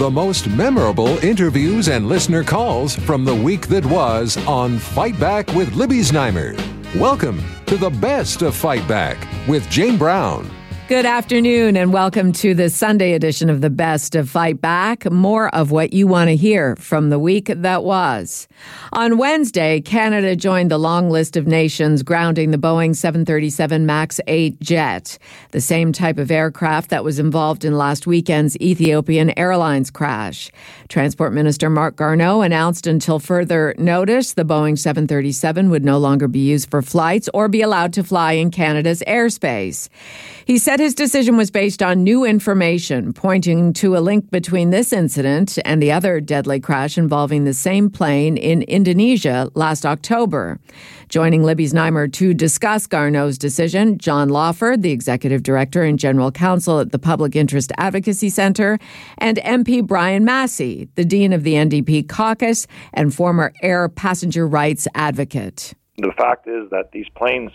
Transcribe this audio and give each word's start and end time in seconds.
The 0.00 0.10
most 0.10 0.48
memorable 0.48 1.18
interviews 1.18 1.90
and 1.90 2.08
listener 2.08 2.42
calls 2.42 2.96
from 2.96 3.22
the 3.22 3.34
week 3.34 3.66
that 3.66 3.84
was 3.84 4.38
on 4.46 4.78
Fight 4.78 5.20
Back 5.20 5.52
with 5.52 5.74
Libby 5.74 5.98
Znaimer. 5.98 6.56
Welcome 6.98 7.42
to 7.66 7.76
the 7.76 7.90
best 7.90 8.40
of 8.40 8.56
Fight 8.56 8.88
Back 8.88 9.18
with 9.46 9.68
Jane 9.68 9.98
Brown. 9.98 10.50
Good 10.90 11.06
afternoon, 11.06 11.76
and 11.76 11.92
welcome 11.92 12.32
to 12.32 12.52
the 12.52 12.68
Sunday 12.68 13.12
edition 13.12 13.48
of 13.48 13.60
the 13.60 13.70
Best 13.70 14.16
of 14.16 14.28
Fight 14.28 14.60
Back. 14.60 15.08
More 15.08 15.48
of 15.54 15.70
what 15.70 15.92
you 15.92 16.08
want 16.08 16.30
to 16.30 16.34
hear 16.34 16.74
from 16.74 17.10
the 17.10 17.18
week 17.20 17.46
that 17.46 17.84
was. 17.84 18.48
On 18.92 19.16
Wednesday, 19.16 19.80
Canada 19.80 20.34
joined 20.34 20.68
the 20.68 20.78
long 20.78 21.08
list 21.08 21.36
of 21.36 21.46
nations 21.46 22.02
grounding 22.02 22.50
the 22.50 22.58
Boeing 22.58 22.96
737 22.96 23.86
MAX 23.86 24.18
8 24.26 24.58
jet, 24.58 25.16
the 25.52 25.60
same 25.60 25.92
type 25.92 26.18
of 26.18 26.28
aircraft 26.28 26.90
that 26.90 27.04
was 27.04 27.20
involved 27.20 27.64
in 27.64 27.78
last 27.78 28.08
weekend's 28.08 28.56
Ethiopian 28.56 29.32
Airlines 29.38 29.92
crash. 29.92 30.50
Transport 30.88 31.32
Minister 31.32 31.70
Marc 31.70 31.94
Garneau 31.94 32.40
announced 32.40 32.88
until 32.88 33.20
further 33.20 33.76
notice 33.78 34.32
the 34.32 34.44
Boeing 34.44 34.76
737 34.76 35.70
would 35.70 35.84
no 35.84 35.98
longer 35.98 36.26
be 36.26 36.40
used 36.40 36.68
for 36.68 36.82
flights 36.82 37.28
or 37.32 37.46
be 37.46 37.62
allowed 37.62 37.92
to 37.92 38.02
fly 38.02 38.32
in 38.32 38.50
Canada's 38.50 39.04
airspace. 39.06 39.88
He 40.44 40.58
said 40.58 40.79
his 40.80 40.94
decision 40.94 41.36
was 41.36 41.50
based 41.50 41.82
on 41.82 42.02
new 42.02 42.24
information 42.24 43.12
pointing 43.12 43.70
to 43.70 43.98
a 43.98 44.00
link 44.00 44.30
between 44.30 44.70
this 44.70 44.94
incident 44.94 45.58
and 45.66 45.82
the 45.82 45.92
other 45.92 46.20
deadly 46.20 46.58
crash 46.58 46.96
involving 46.96 47.44
the 47.44 47.52
same 47.52 47.90
plane 47.90 48.38
in 48.38 48.62
Indonesia 48.62 49.50
last 49.54 49.84
October. 49.84 50.58
Joining 51.10 51.42
Libby's 51.42 51.74
Znaimer 51.74 52.10
to 52.14 52.32
discuss 52.32 52.86
Garneau's 52.86 53.36
decision, 53.36 53.98
John 53.98 54.30
Lawford, 54.30 54.80
the 54.80 54.90
executive 54.90 55.42
director 55.42 55.82
and 55.82 55.98
general 55.98 56.32
counsel 56.32 56.80
at 56.80 56.92
the 56.92 56.98
Public 56.98 57.36
Interest 57.36 57.70
Advocacy 57.76 58.30
Center, 58.30 58.78
and 59.18 59.36
MP 59.38 59.86
Brian 59.86 60.24
Masse, 60.24 60.56
the 60.56 61.04
dean 61.04 61.34
of 61.34 61.42
the 61.42 61.54
NDP 61.54 62.08
caucus 62.08 62.66
and 62.94 63.14
former 63.14 63.52
air 63.60 63.90
passenger 63.90 64.48
rights 64.48 64.88
advocate. 64.94 65.74
The 65.98 66.12
fact 66.16 66.48
is 66.48 66.70
that 66.70 66.92
these 66.92 67.08
planes 67.14 67.50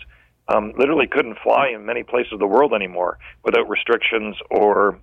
um, 0.48 0.72
literally 0.78 1.06
couldn't 1.06 1.38
fly 1.42 1.68
in 1.74 1.84
many 1.84 2.02
places 2.02 2.32
of 2.32 2.38
the 2.38 2.46
world 2.46 2.72
anymore 2.72 3.18
without 3.44 3.68
restrictions 3.68 4.36
or 4.50 4.98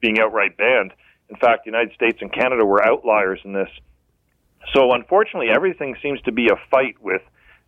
being 0.00 0.18
outright 0.18 0.56
banned. 0.56 0.92
In 1.28 1.36
fact, 1.36 1.64
the 1.64 1.70
United 1.70 1.94
States 1.94 2.18
and 2.20 2.32
Canada 2.32 2.64
were 2.64 2.84
outliers 2.84 3.40
in 3.44 3.52
this. 3.52 3.68
So, 4.74 4.92
unfortunately, 4.92 5.48
everything 5.54 5.96
seems 6.02 6.20
to 6.22 6.32
be 6.32 6.48
a 6.48 6.56
fight 6.70 6.96
with 7.00 7.22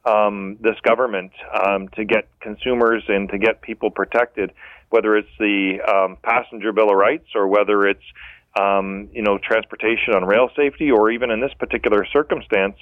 um, 0.04 0.56
this 0.60 0.76
government 0.82 1.32
um, 1.54 1.88
to 1.90 2.04
get 2.04 2.28
consumers 2.40 3.02
and 3.08 3.28
to 3.30 3.38
get 3.38 3.60
people 3.60 3.90
protected, 3.90 4.52
whether 4.88 5.16
it's 5.16 5.28
the 5.38 5.78
um, 5.86 6.16
passenger 6.22 6.72
bill 6.72 6.90
of 6.90 6.96
rights 6.96 7.28
or 7.34 7.48
whether 7.48 7.86
it's 7.86 8.02
um, 8.58 9.08
you 9.12 9.22
know 9.22 9.38
transportation 9.38 10.14
on 10.14 10.24
rail 10.24 10.48
safety, 10.56 10.90
or 10.90 11.10
even 11.10 11.30
in 11.30 11.40
this 11.40 11.52
particular 11.58 12.04
circumstance, 12.12 12.76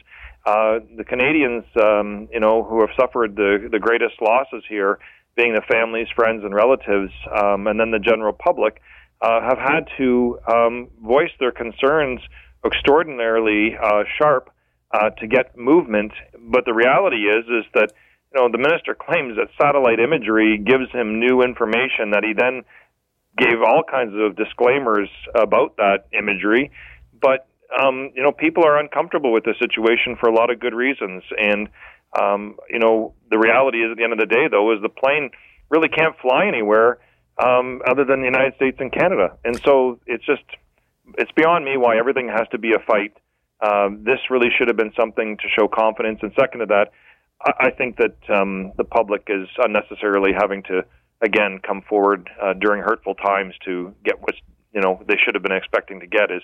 uh, 0.47 0.81
the 0.97 1.05
Canadians, 1.05 1.65
um, 1.77 2.29
you 2.33 2.41
know, 2.41 2.63
who 2.63 2.81
have 2.81 2.91
suffered 2.99 3.37
the 3.37 3.69
the 3.71 3.79
greatest 3.79 4.15
losses 4.21 4.63
here, 4.69 4.99
being 5.37 5.55
the 5.55 5.63
families, 5.71 6.09
friends, 6.15 6.43
and 6.45 6.55
relatives, 6.55 7.13
um, 7.37 7.67
and 7.67 7.79
then 7.79 7.91
the 7.91 7.99
general 7.99 8.33
public, 8.33 8.81
uh, 9.21 9.41
have 9.41 9.59
had 9.59 9.89
to 9.99 10.39
um, 10.49 10.89
voice 11.03 11.33
their 11.39 11.53
concerns 11.53 12.21
extraordinarily 12.65 13.77
uh, 13.77 14.05
sharp 14.21 14.51
uh, 14.93 15.11
to 15.11 15.27
get 15.27 15.57
movement. 15.57 16.13
But 16.39 16.65
the 16.65 16.75
reality 16.75 17.29
is, 17.29 17.45
is 17.45 17.65
that 17.75 17.93
you 18.33 18.41
know 18.41 18.49
the 18.51 18.59
minister 18.59 18.95
claims 18.95 19.37
that 19.37 19.49
satellite 19.61 20.01
imagery 20.01 20.59
gives 20.59 20.91
him 20.93 21.21
new 21.21 21.43
information 21.43 22.13
that 22.13 22.25
he 22.25 22.33
then 22.33 22.65
gave 23.39 23.63
all 23.65 23.83
kinds 23.89 24.15
of 24.15 24.37
disclaimers 24.37 25.09
about 25.35 25.77
that 25.77 26.07
imagery, 26.13 26.71
but 27.21 27.49
um, 27.83 28.11
you 28.15 28.23
know, 28.23 28.33
people 28.33 28.65
are 28.65 28.79
uncomfortable 28.79 29.33
with 29.33 29.45
the 29.45 29.55
situation 29.59 30.17
for 30.19 30.29
a 30.29 30.35
lot 30.35 30.51
of 30.51 30.59
good 30.59 30.75
reasons. 30.75 31.23
And, 31.37 31.69
um, 32.19 32.57
you 32.71 32.79
know, 32.79 33.15
the 33.31 33.39
reality 33.39 33.79
is 33.79 33.91
at 33.91 33.97
the 33.97 34.05
end 34.05 34.13
of 34.13 34.19
the 34.19 34.27
day, 34.27 34.49
though, 34.51 34.73
is 34.73 34.81
the 34.83 34.89
plane 34.89 35.31
really 35.69 35.89
can't 35.89 36.17
fly 36.21 36.47
anywhere 36.47 36.99
um, 37.39 37.83
other 37.87 38.05
than 38.05 38.21
the 38.21 38.27
United 38.27 38.55
States 38.57 38.79
and 38.81 38.93
Canada. 38.93 39.37
And 39.45 39.61
so 39.61 40.01
it's 40.07 40.25
just, 40.25 40.43
it's 41.19 41.31
beyond 41.33 41.65
me 41.65 41.77
why 41.77 41.99
everything 41.99 42.29
has 42.29 42.49
to 42.53 42.59
be 42.59 42.73
a 42.73 42.79
fight. 42.79 43.15
Um, 43.61 44.05
this 44.05 44.19
really 44.31 44.49
should 44.57 44.69
have 44.69 44.77
been 44.77 44.93
something 44.99 45.37
to 45.37 45.45
show 45.59 45.69
confidence. 45.69 46.21
And 46.23 46.33
second 46.39 46.61
to 46.61 46.67
that, 46.67 46.93
I, 47.43 47.67
I 47.67 47.71
think 47.71 47.99
that 47.99 48.17
um, 48.35 48.73
the 48.77 48.85
public 48.85 49.29
is 49.29 49.49
unnecessarily 49.59 50.33
having 50.33 50.63
to, 50.65 50.85
again, 51.21 51.61
come 51.67 51.83
forward 51.89 52.31
uh, 52.41 52.55
during 52.55 52.83
hurtful 52.83 53.15
times 53.15 53.55
to 53.65 53.95
get 54.05 54.21
what, 54.21 54.35
you 54.73 54.81
know, 54.81 55.03
they 55.07 55.17
should 55.25 55.35
have 55.35 55.43
been 55.43 55.53
expecting 55.57 56.01
to 56.01 56.07
get 56.07 56.31
is 56.31 56.43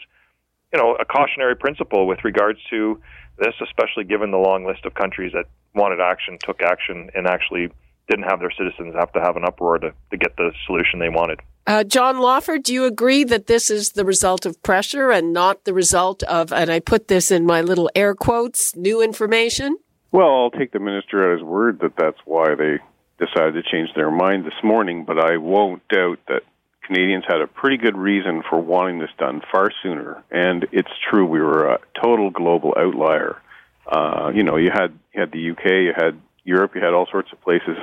you 0.74 0.80
know, 0.82 0.96
a 0.96 1.04
cautionary 1.04 1.54
principle 1.54 2.08
with 2.08 2.24
regards 2.24 2.58
to 2.68 3.00
this, 3.38 3.54
especially 3.62 4.02
given 4.02 4.32
the 4.32 4.38
long 4.38 4.66
list 4.66 4.84
of 4.84 4.94
countries 4.94 5.32
that 5.32 5.46
wanted 5.74 6.00
action, 6.00 6.36
took 6.44 6.62
action, 6.62 7.10
and 7.14 7.28
actually 7.28 7.68
didn't 8.08 8.24
have 8.24 8.40
their 8.40 8.50
citizens 8.50 8.94
have 8.98 9.12
to 9.12 9.20
have 9.20 9.36
an 9.36 9.44
uproar 9.44 9.78
to, 9.78 9.92
to 10.10 10.16
get 10.16 10.36
the 10.36 10.50
solution 10.66 10.98
they 10.98 11.08
wanted. 11.08 11.40
Uh, 11.66 11.84
John 11.84 12.18
Lawford, 12.18 12.64
do 12.64 12.74
you 12.74 12.84
agree 12.84 13.24
that 13.24 13.46
this 13.46 13.70
is 13.70 13.92
the 13.92 14.04
result 14.04 14.44
of 14.44 14.62
pressure 14.62 15.10
and 15.10 15.32
not 15.32 15.64
the 15.64 15.72
result 15.72 16.22
of, 16.24 16.52
and 16.52 16.70
I 16.70 16.80
put 16.80 17.08
this 17.08 17.30
in 17.30 17.46
my 17.46 17.62
little 17.62 17.88
air 17.94 18.14
quotes, 18.14 18.76
new 18.76 19.00
information? 19.00 19.78
Well, 20.12 20.28
I'll 20.28 20.50
take 20.50 20.72
the 20.72 20.80
minister 20.80 21.30
at 21.30 21.38
his 21.38 21.46
word 21.46 21.80
that 21.80 21.92
that's 21.96 22.18
why 22.24 22.54
they 22.56 22.78
decided 23.24 23.54
to 23.54 23.70
change 23.70 23.90
their 23.94 24.10
mind 24.10 24.44
this 24.44 24.62
morning, 24.62 25.04
but 25.04 25.18
I 25.18 25.36
won't 25.36 25.86
doubt 25.88 26.18
that 26.28 26.42
Canadians 26.86 27.24
had 27.26 27.40
a 27.40 27.46
pretty 27.46 27.76
good 27.76 27.96
reason 27.96 28.42
for 28.48 28.60
wanting 28.60 28.98
this 28.98 29.10
done 29.18 29.42
far 29.50 29.70
sooner. 29.82 30.22
And 30.30 30.66
it's 30.72 30.90
true, 31.08 31.24
we 31.26 31.40
were 31.40 31.66
a 31.66 31.78
total 32.00 32.30
global 32.30 32.74
outlier. 32.76 33.40
Uh, 33.86 34.30
you 34.34 34.42
know, 34.42 34.56
you 34.56 34.70
had 34.70 34.92
you 35.12 35.20
had 35.20 35.32
the 35.32 35.50
UK, 35.50 35.64
you 35.64 35.92
had 35.96 36.20
Europe, 36.44 36.74
you 36.74 36.82
had 36.82 36.94
all 36.94 37.06
sorts 37.10 37.32
of 37.32 37.40
places 37.40 37.76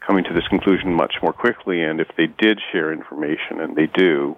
coming 0.00 0.24
to 0.24 0.32
this 0.32 0.46
conclusion 0.48 0.92
much 0.92 1.14
more 1.22 1.32
quickly. 1.32 1.82
And 1.82 2.00
if 2.00 2.08
they 2.16 2.26
did 2.26 2.60
share 2.72 2.92
information, 2.92 3.60
and 3.60 3.74
they 3.76 3.86
do, 3.86 4.36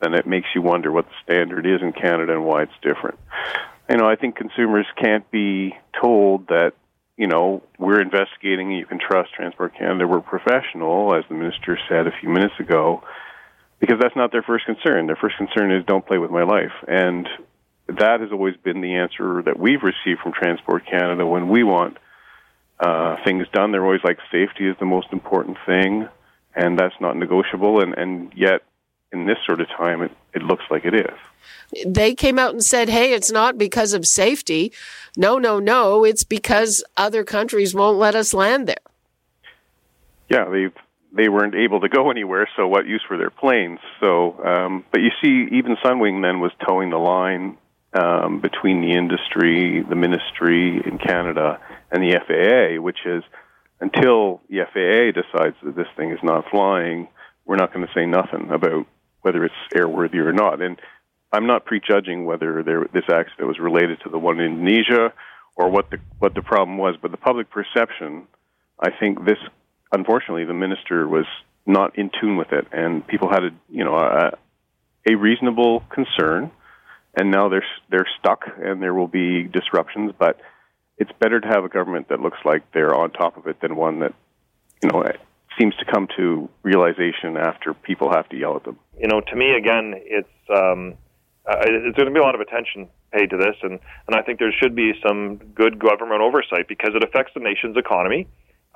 then 0.00 0.14
it 0.14 0.26
makes 0.26 0.48
you 0.54 0.62
wonder 0.62 0.92
what 0.92 1.06
the 1.06 1.14
standard 1.24 1.66
is 1.66 1.80
in 1.82 1.92
Canada 1.92 2.34
and 2.34 2.44
why 2.44 2.62
it's 2.62 2.72
different. 2.82 3.18
You 3.90 3.96
know, 3.96 4.08
I 4.08 4.16
think 4.16 4.36
consumers 4.36 4.86
can't 5.02 5.28
be 5.30 5.74
told 5.98 6.48
that 6.48 6.74
you 7.18 7.26
know, 7.26 7.62
we're 7.78 8.00
investigating. 8.00 8.70
You 8.70 8.86
can 8.86 8.98
trust 8.98 9.34
Transport 9.34 9.76
Canada. 9.76 10.06
We're 10.06 10.20
professional, 10.20 11.14
as 11.14 11.24
the 11.28 11.34
minister 11.34 11.78
said 11.88 12.06
a 12.06 12.12
few 12.20 12.30
minutes 12.30 12.54
ago 12.58 13.02
because 13.80 13.96
that's 14.00 14.16
not 14.16 14.32
their 14.32 14.42
first 14.42 14.64
concern. 14.66 15.06
Their 15.06 15.16
first 15.16 15.36
concern 15.36 15.72
is 15.72 15.84
don't 15.84 16.06
play 16.06 16.18
with 16.18 16.30
my 16.30 16.42
life. 16.42 16.72
And 16.86 17.28
that 17.88 18.20
has 18.20 18.30
always 18.32 18.56
been 18.56 18.80
the 18.80 18.96
answer 18.96 19.42
that 19.44 19.58
we've 19.58 19.82
received 19.82 20.20
from 20.22 20.32
Transport 20.32 20.84
Canada 20.86 21.26
when 21.26 21.48
we 21.48 21.62
want 21.62 21.96
uh, 22.80 23.16
things 23.24 23.46
done. 23.52 23.72
They're 23.72 23.84
always 23.84 24.04
like 24.04 24.18
safety 24.30 24.68
is 24.68 24.76
the 24.78 24.86
most 24.86 25.08
important 25.12 25.58
thing, 25.66 26.08
and 26.54 26.78
that's 26.78 26.94
not 27.00 27.16
negotiable. 27.16 27.80
And, 27.82 27.94
and 27.94 28.32
yet, 28.36 28.62
in 29.12 29.26
this 29.26 29.38
sort 29.46 29.60
of 29.60 29.68
time, 29.68 30.02
it, 30.02 30.12
it 30.34 30.42
looks 30.42 30.64
like 30.70 30.84
it 30.84 30.94
is. 30.94 31.18
They 31.86 32.14
came 32.14 32.38
out 32.38 32.52
and 32.52 32.64
said, 32.64 32.88
hey, 32.88 33.12
it's 33.12 33.30
not 33.30 33.58
because 33.58 33.92
of 33.92 34.06
safety. 34.06 34.72
No, 35.16 35.38
no, 35.38 35.58
no. 35.58 36.04
It's 36.04 36.24
because 36.24 36.82
other 36.96 37.24
countries 37.24 37.74
won't 37.74 37.98
let 37.98 38.14
us 38.14 38.32
land 38.32 38.68
there. 38.68 38.76
Yeah, 40.30 40.48
they've 40.50 40.74
they 41.10 41.28
weren't 41.28 41.54
able 41.54 41.80
to 41.80 41.88
go 41.88 42.10
anywhere, 42.10 42.48
so 42.54 42.68
what 42.68 42.86
use 42.86 43.02
were 43.08 43.16
their 43.16 43.30
planes? 43.30 43.78
So, 43.98 44.38
um, 44.44 44.84
but 44.92 45.00
you 45.00 45.10
see, 45.22 45.48
even 45.56 45.76
Sunwing 45.82 46.22
then 46.22 46.40
was 46.40 46.52
toeing 46.66 46.90
the 46.90 46.98
line 46.98 47.56
um, 47.94 48.40
between 48.40 48.82
the 48.82 48.92
industry, 48.92 49.82
the 49.82 49.94
ministry 49.94 50.82
in 50.84 50.98
Canada, 50.98 51.58
and 51.90 52.02
the 52.02 52.18
FAA, 52.26 52.82
which 52.82 52.98
is 53.06 53.24
until 53.80 54.42
the 54.50 54.60
FAA 54.72 55.18
decides 55.18 55.56
that 55.62 55.76
this 55.76 55.86
thing 55.96 56.10
is 56.10 56.18
not 56.22 56.44
flying, 56.50 57.08
we're 57.46 57.56
not 57.56 57.72
going 57.72 57.86
to 57.86 57.92
say 57.94 58.04
nothing 58.04 58.50
about 58.50 58.86
whether 59.22 59.44
it's 59.44 59.54
airworthy 59.74 60.16
or 60.16 60.32
not. 60.32 60.60
And 60.60 60.78
I'm 61.32 61.46
not 61.46 61.64
prejudging 61.64 62.24
whether 62.24 62.62
there, 62.62 62.86
this 62.92 63.04
accident 63.12 63.48
was 63.48 63.58
related 63.58 64.00
to 64.04 64.08
the 64.08 64.18
one 64.18 64.40
in 64.40 64.52
Indonesia 64.52 65.12
or 65.56 65.70
what 65.70 65.90
the 65.90 65.98
what 66.18 66.34
the 66.34 66.42
problem 66.42 66.78
was, 66.78 66.96
but 67.00 67.10
the 67.10 67.16
public 67.16 67.50
perception, 67.50 68.26
I 68.80 68.90
think 68.98 69.24
this 69.24 69.38
unfortunately, 69.92 70.44
the 70.44 70.54
minister 70.54 71.06
was 71.06 71.26
not 71.66 71.98
in 71.98 72.10
tune 72.20 72.36
with 72.36 72.52
it, 72.52 72.66
and 72.72 73.06
people 73.06 73.28
had 73.30 73.44
a 73.44 73.50
you 73.68 73.84
know 73.84 73.96
a, 73.96 74.32
a 75.08 75.14
reasonable 75.16 75.82
concern, 75.90 76.50
and 77.16 77.30
now 77.30 77.48
they're 77.48 77.66
they're 77.90 78.08
stuck, 78.18 78.44
and 78.58 78.82
there 78.82 78.94
will 78.94 79.08
be 79.08 79.44
disruptions. 79.44 80.12
But 80.18 80.40
it's 80.96 81.12
better 81.20 81.40
to 81.40 81.48
have 81.48 81.64
a 81.64 81.68
government 81.68 82.08
that 82.08 82.20
looks 82.20 82.38
like 82.44 82.62
they're 82.72 82.94
on 82.94 83.10
top 83.10 83.36
of 83.36 83.46
it 83.46 83.60
than 83.60 83.76
one 83.76 84.00
that 84.00 84.14
you 84.82 84.88
know 84.90 85.04
seems 85.58 85.74
to 85.76 85.84
come 85.84 86.08
to 86.16 86.48
realization 86.62 87.36
after 87.36 87.74
people 87.74 88.10
have 88.12 88.28
to 88.28 88.36
yell 88.36 88.56
at 88.56 88.64
them. 88.64 88.78
You 88.98 89.08
know, 89.08 89.20
to 89.20 89.36
me, 89.36 89.54
again, 89.56 89.94
it's 89.96 90.28
um, 90.54 90.94
uh, 91.48 91.56
it's 91.64 91.96
going 91.96 92.08
to 92.08 92.12
be 92.12 92.20
a 92.20 92.22
lot 92.22 92.34
of 92.34 92.40
attention 92.40 92.88
paid 93.12 93.30
to 93.30 93.36
this, 93.36 93.56
and 93.62 93.80
and 94.06 94.16
I 94.16 94.22
think 94.22 94.38
there 94.38 94.52
should 94.52 94.74
be 94.74 94.92
some 95.06 95.36
good 95.54 95.78
government 95.78 96.20
oversight 96.20 96.68
because 96.68 96.90
it 96.94 97.02
affects 97.02 97.32
the 97.34 97.40
nation's 97.40 97.76
economy 97.76 98.26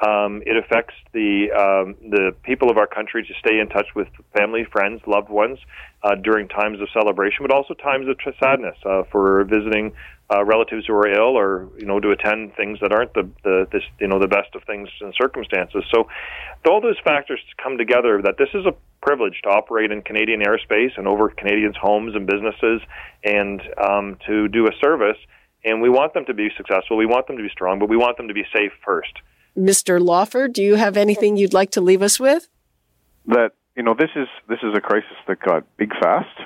Um, 0.02 0.42
it 0.44 0.56
affects 0.56 0.94
the 1.12 1.52
um, 1.54 1.94
the 2.10 2.34
people 2.42 2.70
of 2.70 2.76
our 2.76 2.88
country 2.88 3.22
to 3.22 3.34
stay 3.38 3.60
in 3.60 3.68
touch 3.68 3.86
with 3.94 4.08
family, 4.36 4.64
friends, 4.64 5.00
loved 5.06 5.28
ones 5.28 5.58
uh, 6.02 6.16
during 6.16 6.48
times 6.48 6.80
of 6.80 6.88
celebration, 6.92 7.38
but 7.46 7.54
also 7.54 7.74
times 7.74 8.08
of 8.08 8.18
sadness 8.40 8.76
uh, 8.84 9.04
for 9.12 9.44
visiting 9.44 9.92
uh, 10.28 10.44
relatives 10.44 10.86
who 10.86 10.94
are 10.94 11.06
ill, 11.06 11.38
or 11.38 11.68
you 11.78 11.86
know, 11.86 12.00
to 12.00 12.10
attend 12.10 12.54
things 12.56 12.78
that 12.80 12.92
aren't 12.92 13.14
the 13.14 13.28
the 13.44 13.68
this, 13.70 13.82
you 14.00 14.08
know 14.08 14.18
the 14.18 14.26
best 14.26 14.52
of 14.56 14.64
things 14.64 14.88
and 15.00 15.14
circumstances. 15.20 15.84
So, 15.94 16.08
all 16.68 16.80
those 16.80 16.98
factors 17.04 17.38
come 17.62 17.78
together 17.78 18.20
that 18.22 18.38
this 18.38 18.48
is 18.54 18.66
a 18.66 18.74
privilege 19.02 19.40
to 19.44 19.50
operate 19.50 19.92
in 19.92 20.02
Canadian 20.02 20.40
airspace 20.40 20.96
and 20.96 21.06
over 21.06 21.28
Canadians' 21.28 21.76
homes 21.80 22.16
and 22.16 22.26
businesses, 22.26 22.80
and 23.22 23.62
um, 23.78 24.18
to 24.26 24.48
do 24.48 24.66
a 24.66 24.72
service. 24.82 25.18
And 25.64 25.80
we 25.80 25.90
want 25.90 26.12
them 26.12 26.24
to 26.24 26.34
be 26.34 26.48
successful. 26.56 26.96
We 26.96 27.06
want 27.06 27.28
them 27.28 27.36
to 27.36 27.42
be 27.44 27.50
strong, 27.50 27.78
but 27.78 27.88
we 27.88 27.96
want 27.96 28.16
them 28.16 28.26
to 28.26 28.34
be 28.34 28.42
safe 28.52 28.72
first. 28.84 29.12
Mr. 29.56 30.00
Lawford, 30.00 30.52
do 30.52 30.62
you 30.62 30.76
have 30.76 30.96
anything 30.96 31.36
you'd 31.36 31.52
like 31.52 31.70
to 31.72 31.80
leave 31.80 32.02
us 32.02 32.18
with? 32.18 32.48
That 33.26 33.52
you 33.76 33.82
know, 33.82 33.94
this 33.98 34.10
is 34.16 34.28
this 34.48 34.58
is 34.62 34.74
a 34.76 34.80
crisis 34.80 35.16
that 35.26 35.40
got 35.40 35.64
big 35.76 35.92
fast, 36.00 36.40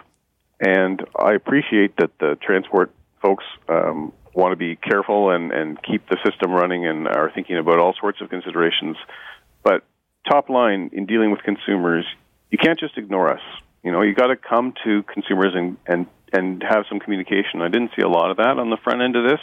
and 0.60 1.02
I 1.18 1.32
appreciate 1.32 1.96
that 1.98 2.10
the 2.18 2.36
transport 2.40 2.92
folks 3.22 3.44
um, 3.68 4.12
want 4.34 4.52
to 4.52 4.56
be 4.56 4.76
careful 4.76 5.30
and 5.30 5.52
and 5.52 5.82
keep 5.82 6.08
the 6.08 6.18
system 6.24 6.52
running 6.52 6.86
and 6.86 7.08
are 7.08 7.30
thinking 7.34 7.58
about 7.58 7.78
all 7.78 7.94
sorts 7.98 8.20
of 8.20 8.28
considerations. 8.28 8.96
But 9.62 9.84
top 10.28 10.48
line 10.48 10.90
in 10.92 11.06
dealing 11.06 11.30
with 11.30 11.42
consumers, 11.42 12.04
you 12.50 12.58
can't 12.58 12.78
just 12.78 12.98
ignore 12.98 13.32
us. 13.32 13.42
You 13.82 13.92
know, 13.92 14.02
you 14.02 14.14
got 14.14 14.28
to 14.28 14.36
come 14.36 14.74
to 14.84 15.02
consumers 15.04 15.52
and 15.54 15.76
and 15.86 16.06
and 16.32 16.62
have 16.68 16.84
some 16.88 16.98
communication. 16.98 17.62
I 17.62 17.68
didn't 17.68 17.92
see 17.96 18.02
a 18.02 18.08
lot 18.08 18.30
of 18.30 18.36
that 18.38 18.58
on 18.58 18.70
the 18.70 18.78
front 18.82 19.00
end 19.00 19.16
of 19.16 19.24
this 19.24 19.40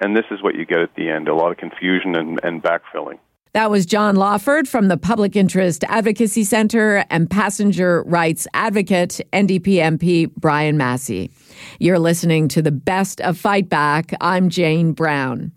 and 0.00 0.16
this 0.16 0.26
is 0.30 0.42
what 0.42 0.54
you 0.54 0.64
get 0.66 0.80
at 0.80 0.94
the 0.94 1.08
end 1.08 1.28
a 1.28 1.34
lot 1.34 1.50
of 1.50 1.56
confusion 1.56 2.16
and, 2.16 2.40
and 2.42 2.62
backfilling. 2.62 3.18
That 3.52 3.70
was 3.70 3.86
John 3.86 4.16
Lawford 4.16 4.68
from 4.68 4.88
the 4.88 4.98
Public 4.98 5.34
Interest 5.34 5.82
Advocacy 5.84 6.44
Center 6.44 7.06
and 7.08 7.30
passenger 7.30 8.02
rights 8.02 8.46
advocate, 8.52 9.18
NDP 9.32 9.76
MP 9.76 10.30
Brian 10.34 10.76
Masse. 10.76 11.30
You're 11.78 11.98
listening 11.98 12.48
to 12.48 12.60
the 12.60 12.70
best 12.70 13.22
of 13.22 13.38
Fight 13.38 13.70
Back. 13.70 14.12
I'm 14.20 14.50
Jane 14.50 14.92
Brown. 14.92 15.52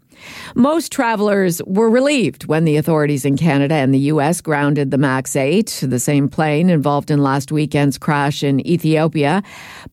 Most 0.55 0.91
travelers 0.91 1.61
were 1.65 1.89
relieved 1.89 2.45
when 2.45 2.65
the 2.65 2.77
authorities 2.77 3.25
in 3.25 3.37
Canada 3.37 3.75
and 3.75 3.93
the 3.93 3.99
U.S. 4.13 4.41
grounded 4.41 4.91
the 4.91 4.97
MAX 4.97 5.35
8, 5.35 5.85
the 5.87 5.99
same 5.99 6.27
plane 6.27 6.69
involved 6.69 7.09
in 7.09 7.23
last 7.23 7.51
weekend's 7.51 7.97
crash 7.97 8.43
in 8.43 8.65
Ethiopia. 8.67 9.41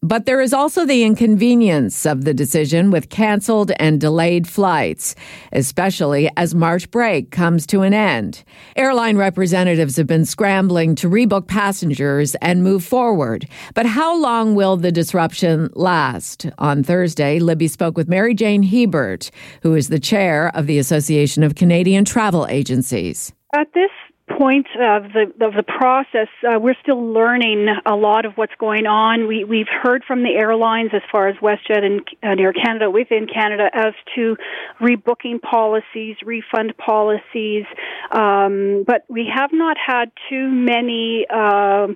But 0.02 0.26
there 0.26 0.40
is 0.40 0.52
also 0.52 0.84
the 0.84 1.04
inconvenience 1.04 2.04
of 2.04 2.24
the 2.24 2.34
decision 2.34 2.90
with 2.90 3.08
canceled 3.08 3.72
and 3.78 4.00
delayed 4.00 4.48
flights, 4.48 5.14
especially 5.52 6.28
as 6.36 6.54
March 6.54 6.90
break 6.90 7.30
comes 7.30 7.66
to 7.68 7.82
an 7.82 7.94
end. 7.94 8.42
Airline 8.74 9.16
representatives 9.16 9.96
have 9.96 10.06
been 10.06 10.24
scrambling 10.24 10.94
to 10.96 11.08
rebook 11.08 11.46
passengers 11.46 12.34
and 12.36 12.64
move 12.64 12.84
forward. 12.84 13.46
But 13.74 13.86
how 13.86 14.16
long 14.18 14.54
will 14.54 14.76
the 14.76 14.92
disruption 14.92 15.70
last? 15.74 16.46
On 16.58 16.82
Thursday, 16.82 17.38
Libby 17.38 17.68
spoke 17.68 17.96
with 17.96 18.08
Mary 18.08 18.34
Jane 18.34 18.62
Hebert, 18.62 19.30
who 19.62 19.74
is 19.74 19.88
the 19.88 20.00
chair 20.00 20.15
chair 20.16 20.50
of 20.54 20.66
the 20.66 20.78
Association 20.78 21.42
of 21.42 21.54
Canadian 21.54 22.04
Travel 22.04 22.46
Agencies. 22.48 23.32
At 23.54 23.72
this 23.74 23.90
point 24.38 24.66
of 24.74 25.04
the 25.12 25.24
of 25.46 25.54
the 25.54 25.62
process, 25.62 26.28
uh, 26.42 26.58
we're 26.58 26.74
still 26.82 27.12
learning 27.12 27.68
a 27.86 27.94
lot 27.94 28.26
of 28.26 28.32
what's 28.34 28.54
going 28.58 28.86
on. 28.86 29.28
We 29.28 29.44
we've 29.44 29.68
heard 29.82 30.02
from 30.04 30.22
the 30.22 30.30
airlines 30.30 30.90
as 30.94 31.02
far 31.12 31.28
as 31.28 31.36
WestJet 31.36 31.84
and, 31.84 32.00
and 32.22 32.40
Air 32.40 32.52
Canada 32.52 32.90
within 32.90 33.26
Canada 33.32 33.68
as 33.72 33.94
to 34.14 34.36
rebooking 34.80 35.40
policies, 35.40 36.16
refund 36.24 36.74
policies, 36.76 37.64
um, 38.10 38.84
but 38.86 39.04
we 39.08 39.30
have 39.32 39.50
not 39.52 39.76
had 39.78 40.10
too 40.28 40.48
many. 40.48 41.26
Uh, 41.32 41.88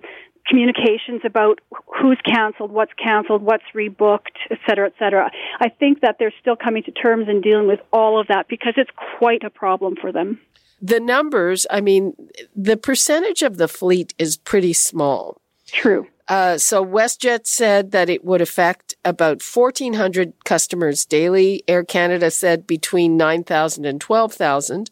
communications 0.51 1.23
about 1.25 1.61
who's 2.01 2.19
canceled, 2.25 2.73
what's 2.73 2.93
canceled, 2.95 3.43
what's 3.43 3.65
rebooked, 3.75 4.37
et 4.51 4.59
cetera, 4.69 4.87
et 4.87 4.95
cetera. 4.99 5.31
I 5.61 5.69
think 5.69 6.01
that 6.01 6.17
they're 6.19 6.35
still 6.41 6.57
coming 6.57 6.83
to 6.83 6.91
terms 6.91 7.29
and 7.29 7.43
dealing 7.43 7.69
with 7.69 7.81
all 7.93 8.21
of 8.21 8.27
that 8.27 8.49
because 8.49 8.75
it's 8.77 8.91
quite 9.19 9.45
a 9.45 9.51
problem 9.51 9.95
for 10.01 10.13
them. 10.13 10.41
The 10.83 11.01
numbers, 11.01 11.67
I 11.71 11.81
mean, 11.81 12.15
the 12.57 12.77
percentage 12.77 13.43
of 13.43 13.59
the 13.59 13.69
fleet 13.69 14.13
is 14.19 14.37
pretty 14.37 14.73
small. 14.73 15.41
True. 15.67 16.09
Uh, 16.27 16.59
so 16.59 16.85
WestJet 16.85 17.47
said 17.47 17.91
that 17.91 18.09
it 18.09 18.25
would 18.25 18.41
affect 18.41 18.95
about 19.05 19.43
1,400 19.43 20.33
customers 20.45 21.05
daily. 21.05 21.63
Air 21.69 21.85
Canada 21.85 22.31
said 22.31 22.67
between 22.67 23.17
9,000 23.17 23.85
and 23.85 24.01
12,000. 24.01 24.91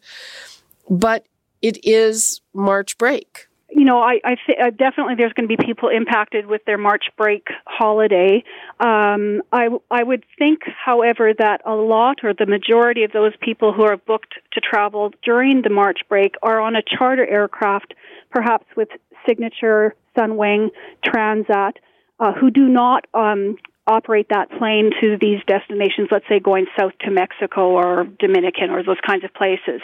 But 0.89 1.25
it 1.61 1.83
is 1.83 2.41
March 2.53 2.97
break 2.97 3.48
you 3.71 3.85
know, 3.85 4.01
I, 4.01 4.19
I 4.23 4.35
th- 4.45 4.77
definitely 4.77 5.15
there's 5.15 5.33
going 5.33 5.47
to 5.47 5.55
be 5.55 5.63
people 5.63 5.89
impacted 5.89 6.47
with 6.47 6.65
their 6.65 6.77
March 6.77 7.05
break 7.17 7.47
holiday. 7.65 8.43
Um, 8.79 9.41
I, 9.51 9.69
I 9.91 10.03
would 10.03 10.23
think, 10.37 10.61
however, 10.65 11.33
that 11.37 11.61
a 11.65 11.73
lot 11.75 12.17
or 12.23 12.33
the 12.33 12.45
majority 12.45 13.03
of 13.03 13.11
those 13.11 13.33
people 13.41 13.73
who 13.73 13.83
are 13.83 13.97
booked 13.97 14.35
to 14.53 14.61
travel 14.61 15.11
during 15.23 15.61
the 15.61 15.69
March 15.69 15.99
break 16.09 16.35
are 16.41 16.59
on 16.59 16.75
a 16.75 16.81
charter 16.81 17.25
aircraft, 17.25 17.93
perhaps 18.31 18.65
with 18.75 18.89
Signature, 19.27 19.95
Sunwing, 20.17 20.69
Transat, 21.05 21.73
uh, 22.19 22.33
who 22.33 22.49
do 22.49 22.67
not 22.67 23.05
um, 23.13 23.57
operate 23.89 24.27
that 24.29 24.49
plane 24.51 24.91
to 25.01 25.17
these 25.19 25.39
destinations, 25.47 26.09
let's 26.11 26.25
say 26.29 26.39
going 26.39 26.67
south 26.77 26.93
to 27.01 27.09
Mexico 27.09 27.71
or 27.71 28.07
Dominican 28.19 28.69
or 28.69 28.83
those 28.83 29.01
kinds 29.05 29.23
of 29.23 29.33
places. 29.33 29.81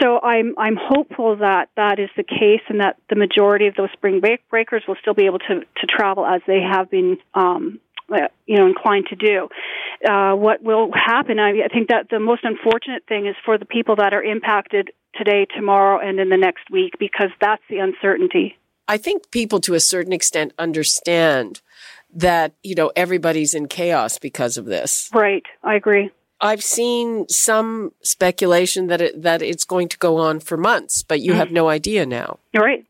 So 0.00 0.20
I'm 0.20 0.54
I'm 0.56 0.76
hopeful 0.80 1.36
that 1.36 1.68
that 1.76 1.98
is 1.98 2.08
the 2.16 2.22
case 2.22 2.62
and 2.68 2.80
that 2.80 2.96
the 3.10 3.16
majority 3.16 3.66
of 3.66 3.74
those 3.74 3.90
spring 3.92 4.20
break 4.20 4.48
breakers 4.48 4.84
will 4.86 4.96
still 5.00 5.14
be 5.14 5.26
able 5.26 5.40
to 5.40 5.60
to 5.60 5.86
travel 5.88 6.24
as 6.24 6.40
they 6.46 6.60
have 6.60 6.90
been 6.90 7.18
um, 7.34 7.80
uh, 8.12 8.28
you 8.46 8.56
know 8.56 8.66
inclined 8.66 9.06
to 9.08 9.16
do. 9.16 9.48
Uh, 10.08 10.34
what 10.34 10.62
will 10.62 10.90
happen? 10.94 11.38
I, 11.38 11.50
I 11.64 11.68
think 11.68 11.88
that 11.88 12.06
the 12.08 12.20
most 12.20 12.44
unfortunate 12.44 13.04
thing 13.08 13.26
is 13.26 13.34
for 13.44 13.58
the 13.58 13.66
people 13.66 13.96
that 13.96 14.14
are 14.14 14.22
impacted 14.22 14.90
today, 15.16 15.46
tomorrow, 15.56 15.98
and 15.98 16.20
in 16.20 16.28
the 16.28 16.36
next 16.36 16.70
week 16.70 16.94
because 16.98 17.30
that's 17.40 17.62
the 17.68 17.78
uncertainty. 17.78 18.56
I 18.86 18.96
think 18.96 19.30
people 19.30 19.60
to 19.60 19.74
a 19.74 19.80
certain 19.80 20.12
extent 20.12 20.52
understand 20.58 21.60
that, 22.14 22.52
you 22.62 22.74
know, 22.74 22.90
everybody's 22.96 23.54
in 23.54 23.68
chaos 23.68 24.18
because 24.18 24.56
of 24.56 24.64
this. 24.64 25.10
Right. 25.12 25.44
I 25.62 25.74
agree. 25.74 26.10
I've 26.40 26.62
seen 26.62 27.28
some 27.28 27.92
speculation 28.02 28.86
that 28.86 29.00
it, 29.00 29.22
that 29.22 29.42
it's 29.42 29.64
going 29.64 29.88
to 29.88 29.98
go 29.98 30.16
on 30.16 30.40
for 30.40 30.56
months, 30.56 31.02
but 31.02 31.20
you 31.20 31.32
mm 31.32 31.36
have 31.36 31.52
no 31.52 31.68
idea 31.68 32.06
now. 32.06 32.38
Right. 32.54 32.84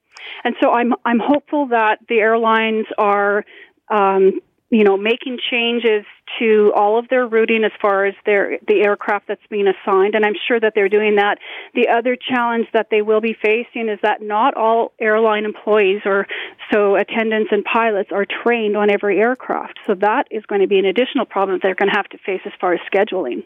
And 0.44 0.54
so 0.60 0.70
I'm 0.70 0.94
I'm 1.04 1.18
hopeful 1.18 1.66
that 1.66 1.98
the 2.08 2.18
airlines 2.18 2.86
are 2.96 3.44
um, 3.90 4.40
you 4.70 4.84
know, 4.84 4.96
making 4.96 5.38
changes 5.50 6.04
to 6.38 6.72
all 6.76 6.98
of 6.98 7.08
their 7.08 7.26
routing 7.26 7.64
as 7.64 7.72
far 7.82 8.06
as 8.06 8.14
their 8.24 8.58
the 8.68 8.82
aircraft 8.84 9.26
that's 9.26 9.46
being 9.50 9.66
assigned, 9.66 10.14
and 10.14 10.24
I'm 10.24 10.36
sure 10.46 10.60
that 10.60 10.72
they're 10.74 10.88
doing 10.88 11.16
that. 11.16 11.38
The 11.74 11.88
other 11.88 12.16
challenge 12.16 12.66
that 12.72 12.86
they 12.90 13.02
will 13.02 13.20
be 13.20 13.34
facing 13.34 13.88
is 13.88 13.98
that 14.02 14.22
not 14.22 14.54
all 14.54 14.92
airline 15.00 15.44
employees 15.44 16.02
or 16.04 16.26
so 16.72 16.94
attendants 16.94 17.50
and 17.50 17.64
pilots 17.64 18.10
are 18.12 18.24
trained 18.24 18.76
on 18.76 18.90
every 18.90 19.18
aircraft. 19.18 19.78
So 19.86 19.94
that 19.96 20.28
is 20.30 20.46
going 20.46 20.60
to 20.60 20.68
be 20.68 20.78
an 20.78 20.84
additional 20.84 21.26
problem 21.26 21.58
that 21.58 21.62
they're 21.62 21.74
going 21.74 21.90
to 21.90 21.96
have 21.96 22.08
to 22.10 22.18
face 22.18 22.42
as 22.46 22.52
far 22.60 22.72
as 22.72 22.80
scheduling. 22.92 23.42